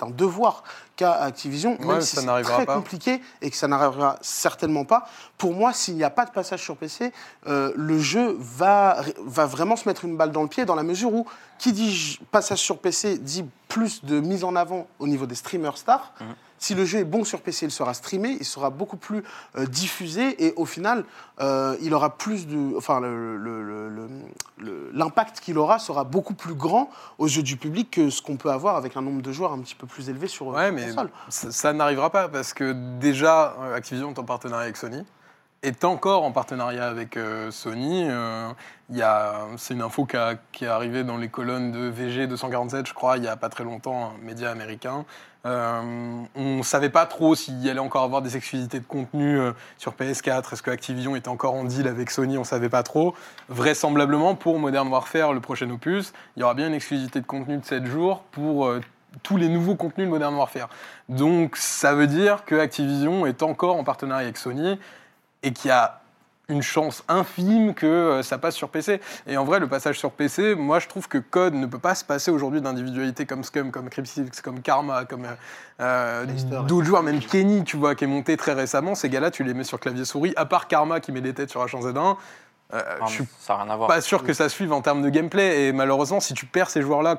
un 0.00 0.10
devoir 0.10 0.64
qu'a 0.96 1.12
Activision, 1.12 1.76
même 1.78 1.88
Ouais, 1.88 2.00
si 2.00 2.16
c'est 2.16 2.42
très 2.42 2.66
pas. 2.66 2.74
compliqué 2.74 3.20
et 3.40 3.50
que 3.50 3.56
ça 3.56 3.68
n'arrivera 3.68 4.16
certainement 4.20 4.84
pas. 4.84 5.06
Pour 5.38 5.54
moi, 5.54 5.72
s'il 5.72 5.94
n'y 5.94 6.04
a 6.04 6.10
pas 6.10 6.24
de 6.24 6.30
passage 6.30 6.62
sur 6.62 6.76
PC, 6.76 7.12
euh, 7.46 7.72
le 7.76 7.98
jeu 7.98 8.36
va, 8.40 9.02
va 9.24 9.46
vraiment 9.46 9.76
se 9.76 9.88
mettre 9.88 10.04
une 10.04 10.16
balle 10.16 10.32
dans 10.32 10.42
le 10.42 10.48
pied 10.48 10.64
dans 10.64 10.74
la 10.74 10.82
mesure 10.82 11.12
où 11.14 11.26
qui 11.58 11.72
dit 11.72 12.18
passage 12.30 12.58
sur 12.58 12.78
PC 12.78 13.18
dit 13.18 13.44
plus 13.68 14.04
de 14.04 14.20
mise 14.20 14.44
en 14.44 14.56
avant 14.56 14.86
au 14.98 15.06
niveau 15.06 15.26
des 15.26 15.34
streamers 15.36 15.78
stars. 15.78 16.12
Mhm. 16.20 16.34
Si 16.62 16.76
le 16.76 16.84
jeu 16.84 17.00
est 17.00 17.04
bon 17.04 17.24
sur 17.24 17.40
PC, 17.40 17.66
il 17.66 17.72
sera 17.72 17.92
streamé, 17.92 18.36
il 18.38 18.44
sera 18.44 18.70
beaucoup 18.70 18.96
plus 18.96 19.24
euh, 19.58 19.66
diffusé 19.66 20.46
et 20.46 20.52
au 20.54 20.64
final, 20.64 21.04
euh, 21.40 21.76
il 21.82 21.92
aura 21.92 22.16
plus 22.16 22.46
de, 22.46 22.76
enfin, 22.76 23.00
l'impact 24.92 25.40
qu'il 25.40 25.58
aura 25.58 25.80
sera 25.80 26.04
beaucoup 26.04 26.34
plus 26.34 26.54
grand 26.54 26.88
aux 27.18 27.26
yeux 27.26 27.42
du 27.42 27.56
public 27.56 27.90
que 27.90 28.10
ce 28.10 28.22
qu'on 28.22 28.36
peut 28.36 28.50
avoir 28.52 28.76
avec 28.76 28.96
un 28.96 29.02
nombre 29.02 29.22
de 29.22 29.32
joueurs 29.32 29.52
un 29.52 29.58
petit 29.58 29.74
peu 29.74 29.88
plus 29.88 30.08
élevé 30.08 30.28
sur, 30.28 30.46
Ouais, 30.46 30.66
sur 30.66 30.74
mais 30.74 30.86
console. 30.86 31.10
ça, 31.28 31.50
ça 31.50 31.72
n'arrivera 31.72 32.10
pas 32.10 32.28
parce 32.28 32.52
que 32.52 32.72
déjà, 33.00 33.56
euh, 33.60 33.74
Activision 33.74 34.12
est 34.12 34.18
en 34.20 34.24
partenariat 34.24 34.62
avec 34.62 34.76
Sony, 34.76 35.04
est 35.62 35.84
encore 35.84 36.24
en 36.24 36.32
partenariat 36.32 36.88
avec 36.88 37.16
euh, 37.16 37.50
Sony. 37.50 38.06
euh, 38.08 38.52
C'est 39.56 39.74
une 39.74 39.82
info 39.82 40.06
qui, 40.52 40.64
est 40.64 40.68
arrivée 40.68 41.04
dans 41.04 41.16
les 41.16 41.28
colonnes 41.28 41.70
de 41.70 41.88
VG 41.88 42.26
247, 42.26 42.86
je 42.86 42.94
crois, 42.94 43.16
il 43.16 43.22
n'y 43.22 43.28
a 43.28 43.36
pas 43.36 43.48
très 43.48 43.64
longtemps, 43.64 44.12
un 44.14 44.24
média 44.24 44.50
américain. 44.50 45.04
Euh, 45.44 46.22
on 46.36 46.56
ne 46.58 46.62
savait 46.62 46.88
pas 46.88 47.06
trop 47.06 47.34
s'il 47.34 47.68
allait 47.68 47.80
encore 47.80 48.02
avoir 48.02 48.22
des 48.22 48.36
exclusivités 48.36 48.78
de 48.80 48.84
contenu 48.84 49.40
sur 49.78 49.94
PS4. 49.94 50.52
Est-ce 50.52 50.62
que 50.62 50.70
Activision 50.70 51.16
était 51.16 51.28
encore 51.28 51.54
en 51.54 51.64
deal 51.64 51.88
avec 51.88 52.10
Sony? 52.10 52.36
On 52.36 52.40
ne 52.40 52.46
savait 52.46 52.68
pas 52.68 52.82
trop. 52.82 53.14
Vraisemblablement, 53.48 54.34
pour 54.34 54.58
Modern 54.58 54.88
Warfare, 54.88 55.32
le 55.32 55.40
prochain 55.40 55.68
opus, 55.70 56.12
il 56.36 56.40
y 56.40 56.42
aura 56.44 56.54
bien 56.54 56.68
une 56.68 56.74
exclusivité 56.74 57.20
de 57.20 57.26
contenu 57.26 57.56
de 57.56 57.64
7 57.64 57.86
jours 57.86 58.22
pour 58.30 58.72
tous 59.22 59.36
les 59.36 59.48
nouveaux 59.48 59.74
contenus 59.74 60.06
de 60.06 60.12
Modern 60.12 60.34
Warfare. 60.34 60.68
Donc 61.08 61.56
ça 61.56 61.94
veut 61.94 62.06
dire 62.06 62.44
que 62.44 62.54
Activision 62.54 63.26
est 63.26 63.42
encore 63.42 63.76
en 63.76 63.84
partenariat 63.84 64.24
avec 64.24 64.36
Sony 64.36 64.78
et 65.42 65.52
qu'il 65.52 65.68
y 65.68 65.72
a 65.72 66.02
une 66.48 66.62
chance 66.62 67.02
infime 67.08 67.74
que 67.74 67.86
euh, 67.86 68.22
ça 68.22 68.38
passe 68.38 68.54
sur 68.54 68.68
PC. 68.68 69.00
Et 69.26 69.36
en 69.36 69.44
vrai, 69.44 69.60
le 69.60 69.68
passage 69.68 69.98
sur 69.98 70.10
PC, 70.10 70.54
moi 70.54 70.78
je 70.78 70.88
trouve 70.88 71.08
que 71.08 71.18
Code 71.18 71.54
ne 71.54 71.66
peut 71.66 71.78
pas 71.78 71.94
se 71.94 72.04
passer 72.04 72.30
aujourd'hui 72.30 72.60
d'individualités 72.60 73.26
comme 73.26 73.44
Scum, 73.44 73.70
comme 73.70 73.88
Cryptix, 73.88 74.40
comme 74.42 74.60
Karma, 74.60 75.04
comme 75.04 75.24
euh, 75.24 76.24
euh, 76.24 76.62
d'autres 76.64 76.84
joueurs, 76.84 77.02
même 77.02 77.20
Kenny, 77.20 77.64
tu 77.64 77.76
vois, 77.76 77.94
qui 77.94 78.04
est 78.04 78.08
monté 78.08 78.36
très 78.36 78.52
récemment. 78.52 78.94
Ces 78.94 79.08
gars-là, 79.08 79.30
tu 79.30 79.44
les 79.44 79.54
mets 79.54 79.64
sur 79.64 79.80
clavier 79.80 80.04
souris, 80.04 80.32
à 80.36 80.44
part 80.46 80.68
Karma 80.68 81.00
qui 81.00 81.12
met 81.12 81.20
des 81.20 81.32
têtes 81.32 81.50
sur 81.50 81.64
H1Z1. 81.64 82.16
Euh, 82.74 82.98
Non, 83.00 83.06
je 83.06 83.12
suis 83.12 83.22
mais 83.22 83.28
ça 83.38 83.56
n'a 83.56 83.62
rien 83.64 83.72
à 83.72 83.76
voir. 83.76 83.88
pas 83.88 84.00
sûr 84.00 84.22
que 84.22 84.32
ça 84.32 84.48
suive 84.48 84.72
en 84.72 84.80
termes 84.80 85.02
de 85.02 85.08
gameplay. 85.08 85.64
Et 85.66 85.72
malheureusement, 85.72 86.20
si 86.20 86.34
tu 86.34 86.46
perds 86.46 86.70
ces 86.70 86.82
joueurs-là 86.82 87.16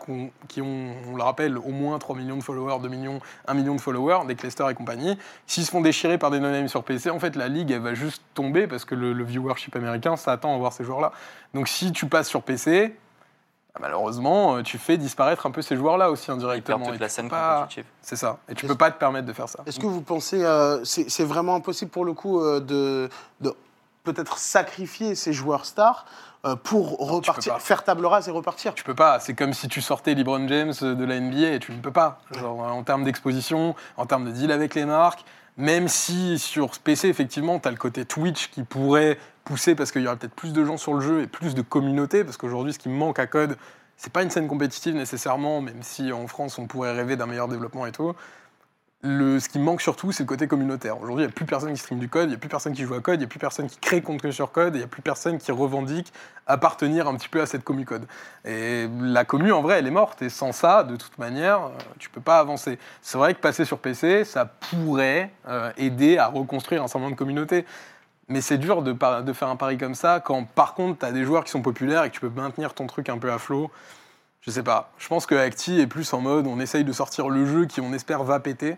qui 0.48 0.62
ont, 0.62 0.94
on 1.12 1.16
le 1.16 1.24
rappelle, 1.24 1.58
au 1.58 1.70
moins 1.70 2.00
3 2.00 2.16
millions 2.16 2.38
de 2.38 2.44
followers, 2.44 2.80
2 2.82 2.90
millions, 2.90 3.20
1 3.48 3.54
million 3.54 3.76
de 3.76 3.82
followers, 3.82 4.26
des 4.28 4.36
clusters 4.36 4.70
et 4.70 4.76
compagnie, 4.76 5.18
s'ils 5.48 5.66
se 5.66 5.72
font 5.72 5.82
déchirer 5.82 6.18
par 6.18 6.32
des 6.32 6.40
non-names 6.40 6.68
sur 6.68 6.84
PC, 6.84 7.10
en 7.10 7.20
fait, 7.20 7.36
la 7.36 7.48
ligue, 7.48 7.72
elle 7.72 7.82
va 7.82 7.94
juste 7.94 8.24
tomber 8.34 8.68
parce 8.68 8.86
que 8.86 8.96
le, 8.96 9.14
le 9.14 9.24
viewership 9.24 9.76
américain 9.76 10.16
s'attend 10.16 10.56
à 10.56 10.58
voir 10.58 10.74
ces 10.74 10.84
joueurs-là. 10.84 11.12
Donc 11.54 11.68
si 11.68 11.92
tu 11.92 12.08
passes 12.08 12.28
sur 12.28 12.42
PC, 12.42 12.96
bah, 13.76 13.80
malheureusement, 13.82 14.58
euh, 14.58 14.62
tu 14.64 14.78
fais 14.78 14.98
disparaître 14.98 15.46
un 15.48 15.52
peu 15.52 15.62
ces 15.64 15.76
joueurs-là 15.76 16.12
aussi 16.12 16.26
Ils 16.30 16.34
indirectement. 16.34 16.94
Et 16.94 16.98
la 16.98 17.08
tu 17.08 17.14
scène 17.14 17.26
peux 17.26 17.32
pas- 17.32 17.56
compétitive. 17.62 17.86
C'est 18.02 18.16
ça. 18.16 18.38
Et 18.48 18.54
tu 18.54 18.66
Est-ce- 18.66 18.72
peux 18.74 18.78
pas 18.78 18.92
te 18.92 19.00
permettre 19.00 19.26
de 19.28 19.34
faire 19.34 19.50
ça. 19.50 19.60
Est-ce 19.66 19.80
que 19.80 19.88
vous 19.88 20.02
pensez, 20.02 20.44
euh, 20.44 20.84
c'est 20.84 21.10
c'est 21.10 21.24
vraiment 21.24 21.56
impossible 21.56 21.90
pour 21.90 22.06
le 22.06 22.14
coup 22.14 22.40
euh, 22.40 22.60
de, 22.60 23.10
de 23.42 23.54
peut-être 24.04 24.38
sacrifier 24.38 25.16
ces 25.16 25.34
joueurs 25.34 25.66
stars 25.66 26.06
euh, 26.46 26.56
pour 26.56 26.98
repartir, 26.98 27.60
faire 27.62 27.84
table 27.84 28.06
rase 28.06 28.28
et 28.28 28.32
repartir 28.32 28.74
Tu 28.74 28.84
peux 28.84 28.94
pas. 28.94 29.20
C'est 29.20 29.34
comme 29.34 29.54
si 29.54 29.68
tu 29.68 29.82
sortais 29.82 30.14
LeBron 30.14 30.48
James 30.48 30.74
de 30.82 31.06
la 31.06 31.20
NBA 31.20 31.54
et 31.54 31.60
tu 31.60 31.72
ne 31.72 31.80
peux 31.80 31.92
pas. 31.92 32.20
Genre, 32.38 32.60
en 32.60 32.84
termes 32.84 33.06
d'exposition, 33.06 33.76
en 33.98 34.06
termes 34.06 34.26
de 34.26 34.32
deal 34.32 34.52
avec 34.52 34.76
les 34.76 34.86
marques, 34.86 35.24
même 35.56 35.88
si 35.88 36.40
sur 36.40 36.72
PC, 36.80 37.08
effectivement, 37.08 37.60
tu 37.60 37.68
as 37.68 37.72
le 37.72 37.78
côté 37.78 38.06
Twitch 38.06 38.50
qui 38.50 38.64
pourrait 38.64 39.18
pousser 39.46 39.76
parce 39.76 39.92
qu'il 39.92 40.02
y 40.02 40.08
aurait 40.08 40.18
peut-être 40.18 40.36
plus 40.36 40.52
de 40.52 40.66
gens 40.66 40.78
sur 40.78 40.94
le 40.94 41.02
jeu 41.02 41.22
et 41.22 41.28
plus 41.28 41.56
de 41.56 41.62
communauté. 41.62 42.24
Parce 42.24 42.38
qu'aujourd'hui, 42.38 42.74
ce 42.74 42.80
qui 42.80 42.90
manque 42.90 43.20
à 43.20 43.28
Code, 43.28 43.58
c'est 43.96 44.12
pas 44.12 44.24
une 44.24 44.30
scène 44.30 44.48
compétitive 44.48 44.96
nécessairement, 44.96 45.62
même 45.62 45.82
si 45.82 46.12
en 46.12 46.28
France, 46.28 46.60
on 46.60 46.68
pourrait 46.68 46.94
rêver 46.94 47.16
d'un 47.16 47.28
meilleur 47.28 47.48
développement 47.48 47.86
et 47.86 47.92
tout. 47.92 48.14
Ce 49.04 49.50
qui 49.50 49.60
manque 49.60 49.82
surtout, 49.82 50.14
c'est 50.14 50.24
le 50.24 50.28
côté 50.28 50.48
communautaire. 50.48 50.98
Aujourd'hui, 51.02 51.26
il 51.26 51.28
n'y 51.28 51.32
a 51.32 51.36
plus 51.36 51.46
personne 51.46 51.74
qui 51.74 51.80
stream 51.80 52.00
du 52.00 52.08
code, 52.08 52.26
il 52.26 52.30
n'y 52.30 52.36
a 52.36 52.38
plus 52.38 52.48
personne 52.48 52.72
qui 52.72 52.84
joue 52.84 52.94
à 52.94 53.02
code, 53.02 53.16
il 53.16 53.20
n'y 53.20 53.26
a 53.26 53.28
plus 53.28 53.40
personne 53.40 53.68
qui 53.68 53.78
crée 53.78 54.02
contenu 54.02 54.32
sur 54.32 54.54
code, 54.54 54.76
il 54.76 54.78
n'y 54.78 54.84
a 54.84 54.88
plus 54.88 55.02
personne 55.02 55.40
qui 55.40 55.52
revendique 55.52 56.14
appartenir 56.48 57.10
un 57.10 57.16
petit 57.16 57.28
peu 57.28 57.42
à 57.42 57.46
cette 57.46 57.66
commu 57.66 57.84
code. 57.84 58.06
Et 58.46 58.88
la 59.02 59.26
commu, 59.26 59.52
en 59.52 59.62
vrai, 59.62 59.80
elle 59.80 59.88
est 59.88 59.92
morte. 59.92 60.22
Et 60.22 60.30
sans 60.30 60.54
ça, 60.54 60.84
de 60.84 60.96
toute 60.96 61.18
manière, 61.18 61.66
euh, 61.66 61.70
tu 62.00 62.10
peux 62.10 62.22
pas 62.22 62.40
avancer. 62.40 62.80
C'est 63.02 63.18
vrai 63.18 63.34
que 63.34 63.40
passer 63.40 63.66
sur 63.66 63.80
PC, 63.80 64.24
ça 64.24 64.46
pourrait 64.46 65.32
euh, 65.50 65.74
aider 65.76 66.18
à 66.18 66.28
reconstruire 66.28 66.82
un 66.82 67.00
nombre 67.00 67.12
de 67.12 67.18
communautés. 67.18 67.66
Mais 68.30 68.40
c'est 68.40 68.58
dur 68.58 68.84
de 68.84 69.34
faire 69.34 69.50
un 69.50 69.58
pari 69.58 69.78
comme 69.78 69.96
ça 69.96 70.22
quand, 70.22 70.46
par 70.46 70.76
contre, 70.76 71.00
tu 71.00 71.06
as 71.06 71.12
des 71.12 71.26
joueurs 71.26 71.44
qui 71.44 71.52
sont 71.52 71.62
populaires 71.62 72.06
et 72.06 72.10
que 72.10 72.14
tu 72.14 72.22
peux 72.22 72.30
maintenir 72.30 72.74
ton 72.74 72.88
truc 72.88 73.10
un 73.10 73.18
peu 73.18 73.34
à 73.34 73.38
flot. 73.38 73.70
Je 74.40 74.52
sais 74.52 74.64
pas. 74.64 74.92
Je 74.98 75.10
pense 75.10 75.26
que 75.26 75.36
Acti 75.36 75.82
est 75.82 75.88
plus 75.88 76.14
en 76.14 76.22
mode 76.22 76.48
on 76.48 76.62
essaye 76.62 76.86
de 76.86 76.92
sortir 76.94 77.28
le 77.28 77.46
jeu 77.46 77.66
qui, 77.66 77.82
on 77.82 77.92
espère, 77.92 78.24
va 78.24 78.40
péter. 78.40 78.78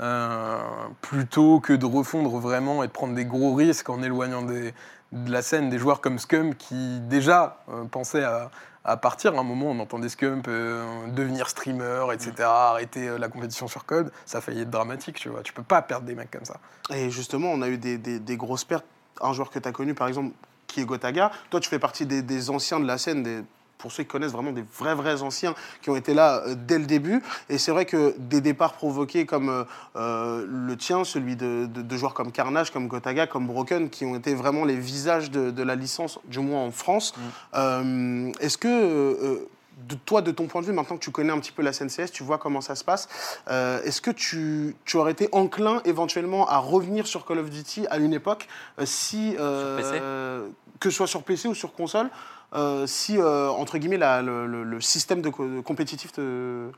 Euh, 0.00 0.58
plutôt 1.02 1.60
que 1.60 1.72
de 1.72 1.84
refondre 1.86 2.38
vraiment 2.38 2.82
et 2.82 2.86
de 2.86 2.92
prendre 2.92 3.14
des 3.14 3.24
gros 3.24 3.54
risques 3.54 3.88
en 3.90 4.02
éloignant 4.02 4.42
des- 4.42 4.72
de 5.12 5.30
la 5.32 5.42
scène 5.42 5.70
des 5.70 5.78
joueurs 5.78 6.00
comme 6.00 6.18
Scum 6.18 6.54
qui 6.54 7.00
déjà 7.00 7.58
euh, 7.70 7.84
pensaient 7.84 8.24
à, 8.24 8.50
à 8.84 8.96
partir. 8.96 9.34
À 9.34 9.40
un 9.40 9.42
moment, 9.42 9.66
on 9.66 9.78
entendait 9.80 10.08
Scum 10.08 10.42
euh, 10.48 10.84
devenir 11.08 11.48
streamer, 11.48 12.06
etc., 12.12 12.32
arrêter 12.42 13.08
euh, 13.08 13.18
la 13.18 13.28
compétition 13.28 13.68
sur 13.68 13.84
code. 13.84 14.10
Ça 14.26 14.38
a 14.38 14.40
failli 14.40 14.62
être 14.62 14.70
dramatique, 14.70 15.16
tu 15.16 15.28
vois. 15.28 15.42
Tu 15.42 15.52
peux 15.52 15.62
pas 15.62 15.82
perdre 15.82 16.06
des 16.06 16.14
mecs 16.14 16.30
comme 16.30 16.44
ça. 16.44 16.58
Et 16.94 17.10
justement, 17.10 17.48
on 17.48 17.62
a 17.62 17.68
eu 17.68 17.78
des, 17.78 17.98
des- 17.98 18.20
des 18.20 18.36
grosses 18.36 18.64
pertes. 18.64 18.84
Un 19.20 19.32
joueur 19.32 19.50
que 19.50 19.58
tu 19.58 19.68
as 19.68 19.72
connu, 19.72 19.94
par 19.94 20.08
exemple, 20.08 20.32
qui 20.66 20.80
est 20.80 20.84
Gotaga. 20.84 21.30
Toi, 21.50 21.60
tu 21.60 21.68
fais 21.68 21.78
partie 21.78 22.06
des, 22.06 22.22
des 22.22 22.50
anciens 22.50 22.78
de 22.80 22.86
la 22.86 22.98
scène, 22.98 23.22
des, 23.22 23.42
pour 23.78 23.92
ceux 23.92 24.02
qui 24.02 24.08
connaissent 24.08 24.32
vraiment 24.32 24.52
des 24.52 24.64
vrais, 24.78 24.94
vrais 24.94 25.22
anciens 25.22 25.54
qui 25.82 25.88
ont 25.90 25.96
été 25.96 26.12
là 26.12 26.42
euh, 26.46 26.54
dès 26.56 26.78
le 26.78 26.84
début. 26.86 27.22
Et 27.48 27.58
c'est 27.58 27.70
vrai 27.70 27.84
que 27.86 28.14
des 28.18 28.40
départs 28.40 28.74
provoqués 28.74 29.24
comme 29.24 29.48
euh, 29.48 29.64
euh, 29.96 30.44
le 30.48 30.76
tien, 30.76 31.04
celui 31.04 31.36
de, 31.36 31.66
de- 31.66 31.82
de 31.82 31.96
joueurs 31.96 32.14
comme 32.14 32.32
Carnage, 32.32 32.72
comme 32.72 32.88
Gotaga, 32.88 33.26
comme 33.26 33.46
Broken, 33.46 33.88
qui 33.88 34.04
ont 34.04 34.16
été 34.16 34.34
vraiment 34.34 34.64
les 34.64 34.76
visages 34.76 35.30
de, 35.30 35.50
de 35.50 35.62
la 35.62 35.76
licence, 35.76 36.18
du 36.26 36.40
moins 36.40 36.62
en 36.62 36.70
France. 36.72 37.14
Euh, 37.54 38.30
Est-ce 38.40 38.58
que. 38.58 38.68
euh, 38.68 39.48
de 39.88 39.94
toi, 39.94 40.22
de 40.22 40.32
ton 40.32 40.48
point 40.48 40.60
de 40.60 40.66
vue, 40.66 40.72
maintenant 40.72 40.96
que 40.96 41.04
tu 41.04 41.12
connais 41.12 41.32
un 41.32 41.38
petit 41.38 41.52
peu 41.52 41.62
la 41.62 41.72
CNCS, 41.72 42.10
tu 42.12 42.24
vois 42.24 42.36
comment 42.38 42.60
ça 42.60 42.74
se 42.74 42.82
passe, 42.82 43.08
euh, 43.48 43.80
est-ce 43.84 44.00
que 44.00 44.10
tu, 44.10 44.74
tu 44.84 44.96
aurais 44.96 45.12
été 45.12 45.28
enclin 45.30 45.80
éventuellement 45.84 46.48
à 46.48 46.58
revenir 46.58 47.06
sur 47.06 47.24
Call 47.24 47.38
of 47.38 47.48
Duty 47.48 47.86
à 47.88 47.98
une 47.98 48.12
époque, 48.12 48.48
si, 48.82 49.36
euh, 49.38 49.76
PC 49.76 50.48
que 50.80 50.90
ce 50.90 50.96
soit 50.96 51.06
sur 51.06 51.22
PC 51.22 51.46
ou 51.46 51.54
sur 51.54 51.72
console, 51.74 52.10
euh, 52.54 52.86
si, 52.86 53.18
euh, 53.18 53.48
entre 53.50 53.78
guillemets, 53.78 53.98
la- 53.98 54.22
le, 54.22 54.80
système 54.80 55.20
de, 55.22 55.28
co- 55.28 55.46
de 55.48 55.60
compétitif 55.60 56.12
te, 56.12 56.70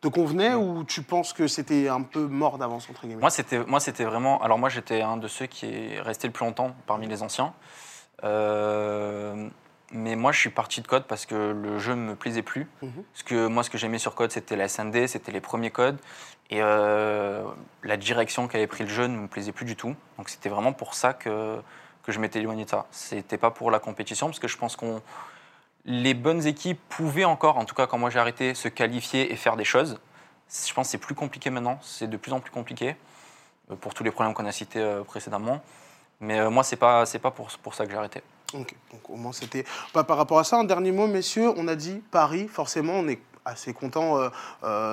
te 0.00 0.08
convenait 0.08 0.54
ou 0.54 0.84
tu 0.84 1.02
penses 1.02 1.32
que 1.32 1.46
c'était 1.48 1.88
un 1.88 2.02
peu 2.02 2.26
mort 2.26 2.58
d'avance, 2.58 2.88
entre 2.90 3.02
guillemets? 3.02 3.20
Moi, 3.20 3.30
c'était, 3.30 3.64
moi, 3.64 3.80
c'était 3.80 4.04
vraiment. 4.04 4.40
Alors, 4.42 4.58
moi, 4.58 4.68
j'étais 4.68 5.02
un 5.02 5.16
de 5.16 5.28
ceux 5.28 5.46
qui 5.46 5.66
est 5.66 6.00
resté 6.00 6.26
le 6.28 6.32
plus 6.32 6.44
longtemps 6.44 6.74
parmi 6.86 7.06
les 7.06 7.22
anciens. 7.22 7.52
Euh, 8.24 9.48
mais 9.90 10.16
moi, 10.16 10.32
je 10.32 10.38
suis 10.40 10.50
parti 10.50 10.82
de 10.82 10.86
code 10.86 11.04
parce 11.06 11.24
que 11.24 11.34
le 11.34 11.78
jeu 11.78 11.94
ne 11.94 12.10
me 12.10 12.14
plaisait 12.14 12.42
plus. 12.42 12.66
Mhm. 12.82 13.04
Parce 13.12 13.22
que 13.22 13.46
moi, 13.46 13.62
ce 13.62 13.70
que 13.70 13.78
j'aimais 13.78 13.98
sur 13.98 14.14
code, 14.14 14.30
c'était 14.30 14.56
la 14.56 14.68
SND, 14.68 15.06
c'était 15.06 15.32
les 15.32 15.40
premiers 15.40 15.70
codes. 15.70 15.98
Et 16.50 16.60
euh, 16.62 17.44
la 17.82 17.96
direction 17.96 18.48
qu'avait 18.48 18.66
pris 18.66 18.84
le 18.84 18.90
jeu 18.90 19.06
ne 19.06 19.16
me 19.18 19.28
plaisait 19.28 19.52
plus 19.52 19.64
du 19.66 19.76
tout. 19.76 19.94
Donc, 20.18 20.28
c'était 20.28 20.48
vraiment 20.48 20.72
pour 20.72 20.94
ça 20.94 21.12
que, 21.14 21.58
que 22.08 22.12
je 22.14 22.20
m'étais 22.20 22.38
éloigné 22.38 22.64
de 22.64 22.70
ça. 22.70 22.86
C'était 22.90 23.36
pas 23.36 23.50
pour 23.50 23.70
la 23.70 23.80
compétition, 23.80 24.28
parce 24.28 24.38
que 24.38 24.48
je 24.48 24.56
pense 24.56 24.76
qu'on. 24.76 25.02
Les 25.84 26.14
bonnes 26.14 26.46
équipes 26.46 26.80
pouvaient 26.88 27.26
encore, 27.26 27.58
en 27.58 27.66
tout 27.66 27.74
cas 27.74 27.86
quand 27.86 27.98
moi 27.98 28.08
j'ai 28.08 28.18
arrêté, 28.18 28.54
se 28.54 28.68
qualifier 28.68 29.30
et 29.30 29.36
faire 29.36 29.56
des 29.56 29.64
choses. 29.64 29.98
Je 30.48 30.72
pense 30.72 30.86
que 30.86 30.92
c'est 30.92 30.98
plus 30.98 31.14
compliqué 31.14 31.50
maintenant, 31.50 31.78
c'est 31.82 32.08
de 32.08 32.16
plus 32.16 32.32
en 32.32 32.40
plus 32.40 32.50
compliqué 32.50 32.96
euh, 33.70 33.76
pour 33.76 33.92
tous 33.92 34.04
les 34.04 34.10
problèmes 34.10 34.32
qu'on 34.32 34.46
a 34.46 34.52
cités 34.52 34.80
euh, 34.80 35.04
précédemment. 35.04 35.60
Mais 36.20 36.40
euh, 36.40 36.48
moi, 36.48 36.64
c'est 36.64 36.76
pas 36.76 37.04
c'est 37.04 37.18
pas 37.18 37.30
pour, 37.30 37.48
pour 37.62 37.74
ça 37.74 37.84
que 37.84 37.90
j'ai 37.90 37.98
arrêté. 37.98 38.22
Ok, 38.54 38.74
donc 38.90 39.10
au 39.10 39.16
moins 39.16 39.32
c'était 39.32 39.66
pas 39.92 40.02
par 40.02 40.16
rapport 40.16 40.38
à 40.38 40.44
ça. 40.44 40.56
Un 40.56 40.64
dernier 40.64 40.92
mot, 40.92 41.08
messieurs. 41.08 41.52
On 41.58 41.68
a 41.68 41.76
dit 41.76 42.02
Paris, 42.10 42.48
forcément, 42.48 42.94
on 42.94 43.08
est 43.08 43.20
assez 43.44 43.74
content. 43.74 44.30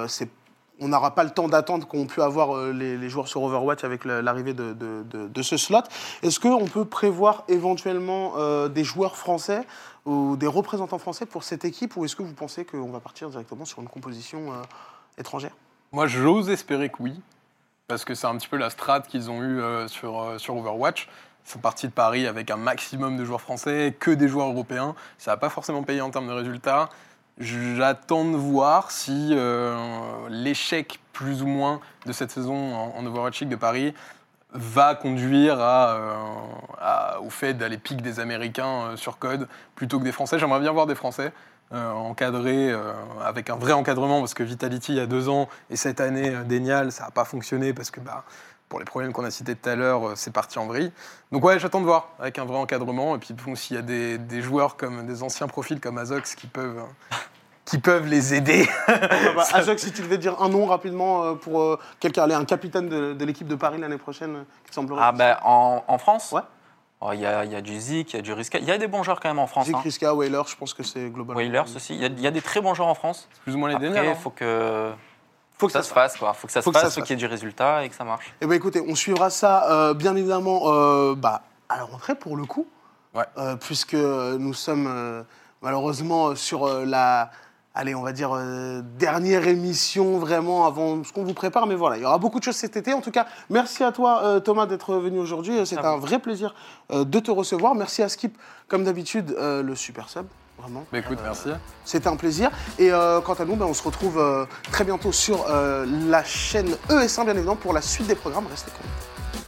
c'est 0.09 0.29
on 0.79 0.87
n'aura 0.89 1.15
pas 1.15 1.23
le 1.23 1.29
temps 1.29 1.47
d'attendre 1.47 1.87
qu'ont 1.87 2.05
pu 2.05 2.21
avoir 2.21 2.55
euh, 2.55 2.71
les, 2.71 3.09
joueurs 3.09 3.27
sur 3.27 3.43
Overwatch 3.43 3.83
avec 3.83 4.05
l'arrivée 4.05 4.53
de, 4.53 5.41
ce 5.41 5.57
slot. 5.57 5.79
Est-ce 6.23 6.39
qu'on 6.39 6.65
peut 6.65 6.85
prévoir 6.85 7.43
éventuellement 7.47 8.33
euh, 8.37 8.67
des 8.67 8.83
joueurs 8.83 9.15
français 9.15 9.65
ou 10.05 10.35
des 10.37 10.47
représentants 10.47 10.99
français 10.99 11.25
pour 11.25 11.43
cette 11.43 11.65
équipe 11.65 11.95
ou 11.97 12.05
est-ce 12.05 12.15
que 12.15 12.23
vous 12.23 12.33
pensez 12.33 12.65
qu'on 12.65 12.91
va 12.91 12.99
partir 12.99 13.29
directement 13.29 13.65
sur 13.65 13.81
une 13.81 13.87
composition 13.87 14.51
euh, 14.51 14.55
étrangère? 15.17 15.51
Moi, 15.91 16.07
j'ose 16.07 16.49
espérer 16.49 16.89
que 16.89 16.97
oui, 16.99 17.21
parce 17.87 18.03
que 18.03 18.13
c'est 18.13 18.27
un 18.27 18.35
petit 18.37 18.47
peu 18.47 18.57
la 18.57 18.69
strat 18.69 19.01
qu'ils 19.01 19.29
ont 19.31 19.41
eue 19.43 19.61
sur, 19.87 20.33
sur 20.37 20.57
Overwatch. 20.57 21.07
Ils 21.45 21.51
sont 21.51 21.59
partis 21.59 21.87
de 21.87 21.93
Paris 21.93 22.27
avec 22.27 22.49
un 22.49 22.57
maximum 22.57 23.17
de 23.17 23.23
joueurs 23.23 23.39
français, 23.39 23.95
que 23.97 24.11
des 24.11 24.27
joueurs 24.27 24.47
européens. 24.47 24.95
Ça 25.19 25.31
n'a 25.31 25.37
pas 25.37 25.49
forcément 25.49 25.83
payé 25.83 26.01
en 26.01 26.09
termes 26.09 26.27
de 26.27 26.33
résultats. 26.33 26.89
J'attends 27.37 28.23
de 28.23 28.37
voir 28.37 28.91
si 28.91 29.31
euh, 29.33 29.75
l'échec, 30.29 31.01
plus 31.11 31.43
ou 31.43 31.47
moins, 31.47 31.81
de 32.05 32.13
cette 32.13 32.31
saison 32.31 32.73
en, 32.73 32.93
en 32.95 33.05
Overwatch 33.05 33.41
League 33.41 33.49
de 33.49 33.57
Paris 33.57 33.93
va 34.53 34.95
conduire 34.95 35.57
euh, 35.59 36.15
au 37.21 37.29
fait 37.29 37.53
d'aller 37.53 37.77
piquer 37.77 38.01
des 38.01 38.21
Américains 38.21 38.83
euh, 38.83 38.95
sur 38.95 39.17
code 39.17 39.49
plutôt 39.75 39.99
que 39.99 40.05
des 40.05 40.13
Français. 40.13 40.39
J'aimerais 40.39 40.61
bien 40.61 40.71
voir 40.71 40.85
des 40.85 40.95
Français 40.95 41.33
encadrés 41.71 42.71
avec 43.25 43.49
un 43.49 43.55
vrai 43.55 43.73
encadrement 43.73 44.19
parce 44.19 44.35
que 44.35 44.43
Vitality 44.43 44.93
il 44.93 44.97
y 44.97 44.99
a 44.99 45.07
deux 45.07 45.29
ans 45.29 45.49
et 45.71 45.75
cette 45.75 45.99
année 45.99 46.31
Denial 46.47 46.91
ça 46.91 47.05
n'a 47.05 47.11
pas 47.11 47.25
fonctionné 47.25 47.73
parce 47.73 47.89
que 47.89 47.99
bah, 47.99 48.23
pour 48.69 48.79
les 48.79 48.85
problèmes 48.85 49.13
qu'on 49.13 49.23
a 49.25 49.31
cités 49.31 49.55
tout 49.55 49.69
à 49.69 49.75
l'heure 49.75 50.07
euh, 50.09 50.13
c'est 50.15 50.31
parti 50.33 50.57
en 50.59 50.65
vrille. 50.67 50.91
Donc 51.31 51.43
ouais 51.43 51.59
j'attends 51.59 51.81
de 51.81 51.85
voir 51.85 52.09
avec 52.19 52.39
un 52.39 52.45
vrai 52.45 52.57
encadrement 52.57 53.15
et 53.15 53.19
puis 53.19 53.33
bon, 53.33 53.55
s'il 53.55 53.75
y 53.75 53.79
a 53.79 53.83
des, 53.83 54.17
des 54.17 54.41
joueurs 54.41 54.75
comme 54.77 55.05
des 55.05 55.23
anciens 55.23 55.47
profils 55.47 55.79
comme 55.79 55.97
Azox 55.97 56.35
qui 56.35 56.47
peuvent 56.47 56.79
euh, 56.79 57.15
qui 57.65 57.79
peuvent 57.79 58.05
les 58.05 58.33
aider. 58.35 58.67
Ah 58.87 59.33
bah, 59.35 59.43
Azox, 59.53 59.81
si 59.83 59.91
tu 59.91 60.01
devais 60.03 60.17
dire 60.19 60.39
un 60.41 60.49
nom 60.49 60.65
rapidement 60.67 61.23
euh, 61.23 61.33
pour 61.33 61.61
euh, 61.61 61.79
quelqu'un, 61.99 62.29
un 62.29 62.45
capitaine 62.45 62.89
de, 62.89 63.13
de 63.13 63.25
l'équipe 63.25 63.47
de 63.47 63.55
Paris 63.55 63.79
l'année 63.79 63.97
prochaine, 63.97 64.45
qui 64.63 64.69
te 64.69 64.75
semblerait? 64.75 65.01
Ah 65.03 65.11
ben 65.11 65.37
en, 65.43 65.83
en 65.87 65.97
France? 65.97 66.31
Ouais. 66.31 66.41
Oh, 67.01 67.09
Il 67.13 67.19
y, 67.21 67.25
a, 67.25 67.43
il 67.43 67.51
y 67.51 67.55
a 67.55 67.61
du 67.61 67.79
Zik, 67.79 68.13
il 68.13 68.17
y 68.17 68.19
a 68.19 68.21
du 68.21 68.33
Riska. 68.33 68.59
Il 68.59 68.65
y 68.65 68.71
a 68.71 68.77
des 68.77 68.87
bons 68.87 69.01
joueurs 69.03 69.19
quand 69.19 69.29
même 69.29 69.39
en 69.39 69.47
France. 69.47 69.65
Zik, 69.65 69.75
Hein. 69.75 69.81
Riska, 69.83 70.13
Whaler, 70.13 70.43
je 70.47 70.55
pense 70.55 70.73
que 70.75 70.83
c'est 70.83 71.09
globalement. 71.09 71.41
Whalers 71.41 71.75
aussi. 71.75 71.95
Il 71.95 72.01
y, 72.01 72.05
a, 72.05 72.07
il 72.07 72.19
y 72.21 72.27
a 72.27 72.31
des 72.31 72.41
très 72.41 72.61
bons 72.61 72.73
joueurs 72.75 72.87
en 72.89 72.93
France. 72.95 73.27
plus 73.43 73.55
ou 73.55 73.57
moins 73.57 73.69
les 73.69 73.75
Après, 73.75 73.87
Denial. 73.89 74.05
il 74.09 74.15
faut 74.15 74.29
que, 74.29 74.91
Faut 75.65 75.79
que 75.79 75.83
ça, 75.83 75.87
se 75.87 75.93
fasse. 75.93 76.17
Quoi. 76.17 76.33
faut 76.33 76.47
que 76.47 76.53
ça 76.53 76.61
Faut 76.61 76.71
se 76.71 76.77
fasse, 76.77 76.93
se 76.93 76.99
faut 76.99 77.05
qu'il 77.05 77.15
y 77.15 77.17
ait 77.17 77.17
du 77.17 77.25
résultat 77.25 77.83
et 77.83 77.89
que 77.89 77.95
ça 77.95 78.03
marche. 78.03 78.33
Eh 78.41 78.45
bien, 78.45 78.55
écoutez, 78.55 78.81
on 78.87 78.95
suivra 78.95 79.29
ça, 79.29 79.71
euh, 79.71 79.93
bien 79.93 80.15
évidemment, 80.15 80.63
euh, 80.65 81.15
bah, 81.15 81.41
à 81.69 81.77
la 81.77 81.83
rentrée, 81.83 82.15
pour 82.15 82.37
le 82.37 82.45
coup. 82.45 82.67
Ouais. 83.13 83.23
Euh, 83.37 83.55
puisque 83.55 83.93
nous 83.93 84.53
sommes 84.53 85.25
malheureusement 85.61 86.35
sur 86.35 86.67
la, 86.67 87.31
allez, 87.73 87.95
on 87.95 88.03
va 88.03 88.11
dire, 88.11 88.37
dernière 88.97 89.47
émission 89.47 90.19
vraiment 90.19 90.67
avant 90.67 91.03
ce 91.03 91.11
qu'on 91.13 91.23
vous 91.23 91.33
prépare. 91.33 91.65
Mais 91.65 91.75
voilà, 91.75 91.97
il 91.97 92.03
y 92.03 92.05
aura 92.05 92.17
beaucoup 92.17 92.39
de 92.39 92.43
choses 92.43 92.57
cet 92.57 92.77
été. 92.77 92.93
En 92.93 93.01
tout 93.01 93.11
cas, 93.11 93.25
merci 93.49 93.83
à 93.83 93.91
toi, 93.91 94.41
Thomas, 94.43 94.65
d'être 94.65 94.95
venu 94.95 95.19
aujourd'hui. 95.19 95.65
C'est 95.65 95.77
un 95.77 95.95
vous. 95.95 96.05
vrai 96.05 96.19
plaisir 96.19 96.53
de 96.93 97.19
te 97.19 97.31
recevoir. 97.31 97.73
Merci 97.73 98.03
à 98.03 98.09
Skip, 98.09 98.37
comme 98.67 98.83
d'habitude, 98.83 99.35
le 99.39 99.75
super 99.75 100.09
sub. 100.09 100.27
Vraiment. 100.59 100.85
Bah, 100.91 100.99
écoute 100.99 101.19
merci. 101.23 101.49
C'était 101.83 102.07
un 102.07 102.15
plaisir. 102.15 102.49
Et 102.79 102.91
euh, 102.91 103.21
quant 103.21 103.33
à 103.33 103.45
nous, 103.45 103.55
ben, 103.55 103.65
on 103.65 103.73
se 103.73 103.83
retrouve 103.83 104.17
euh, 104.19 104.45
très 104.71 104.83
bientôt 104.83 105.11
sur 105.11 105.45
euh, 105.49 105.85
la 106.09 106.23
chaîne 106.23 106.75
ES1, 106.89 107.25
bien 107.25 107.33
évidemment, 107.33 107.55
pour 107.55 107.73
la 107.73 107.81
suite 107.81 108.07
des 108.07 108.15
programmes. 108.15 108.47
Restez 108.47 108.71
connectés. 108.71 109.44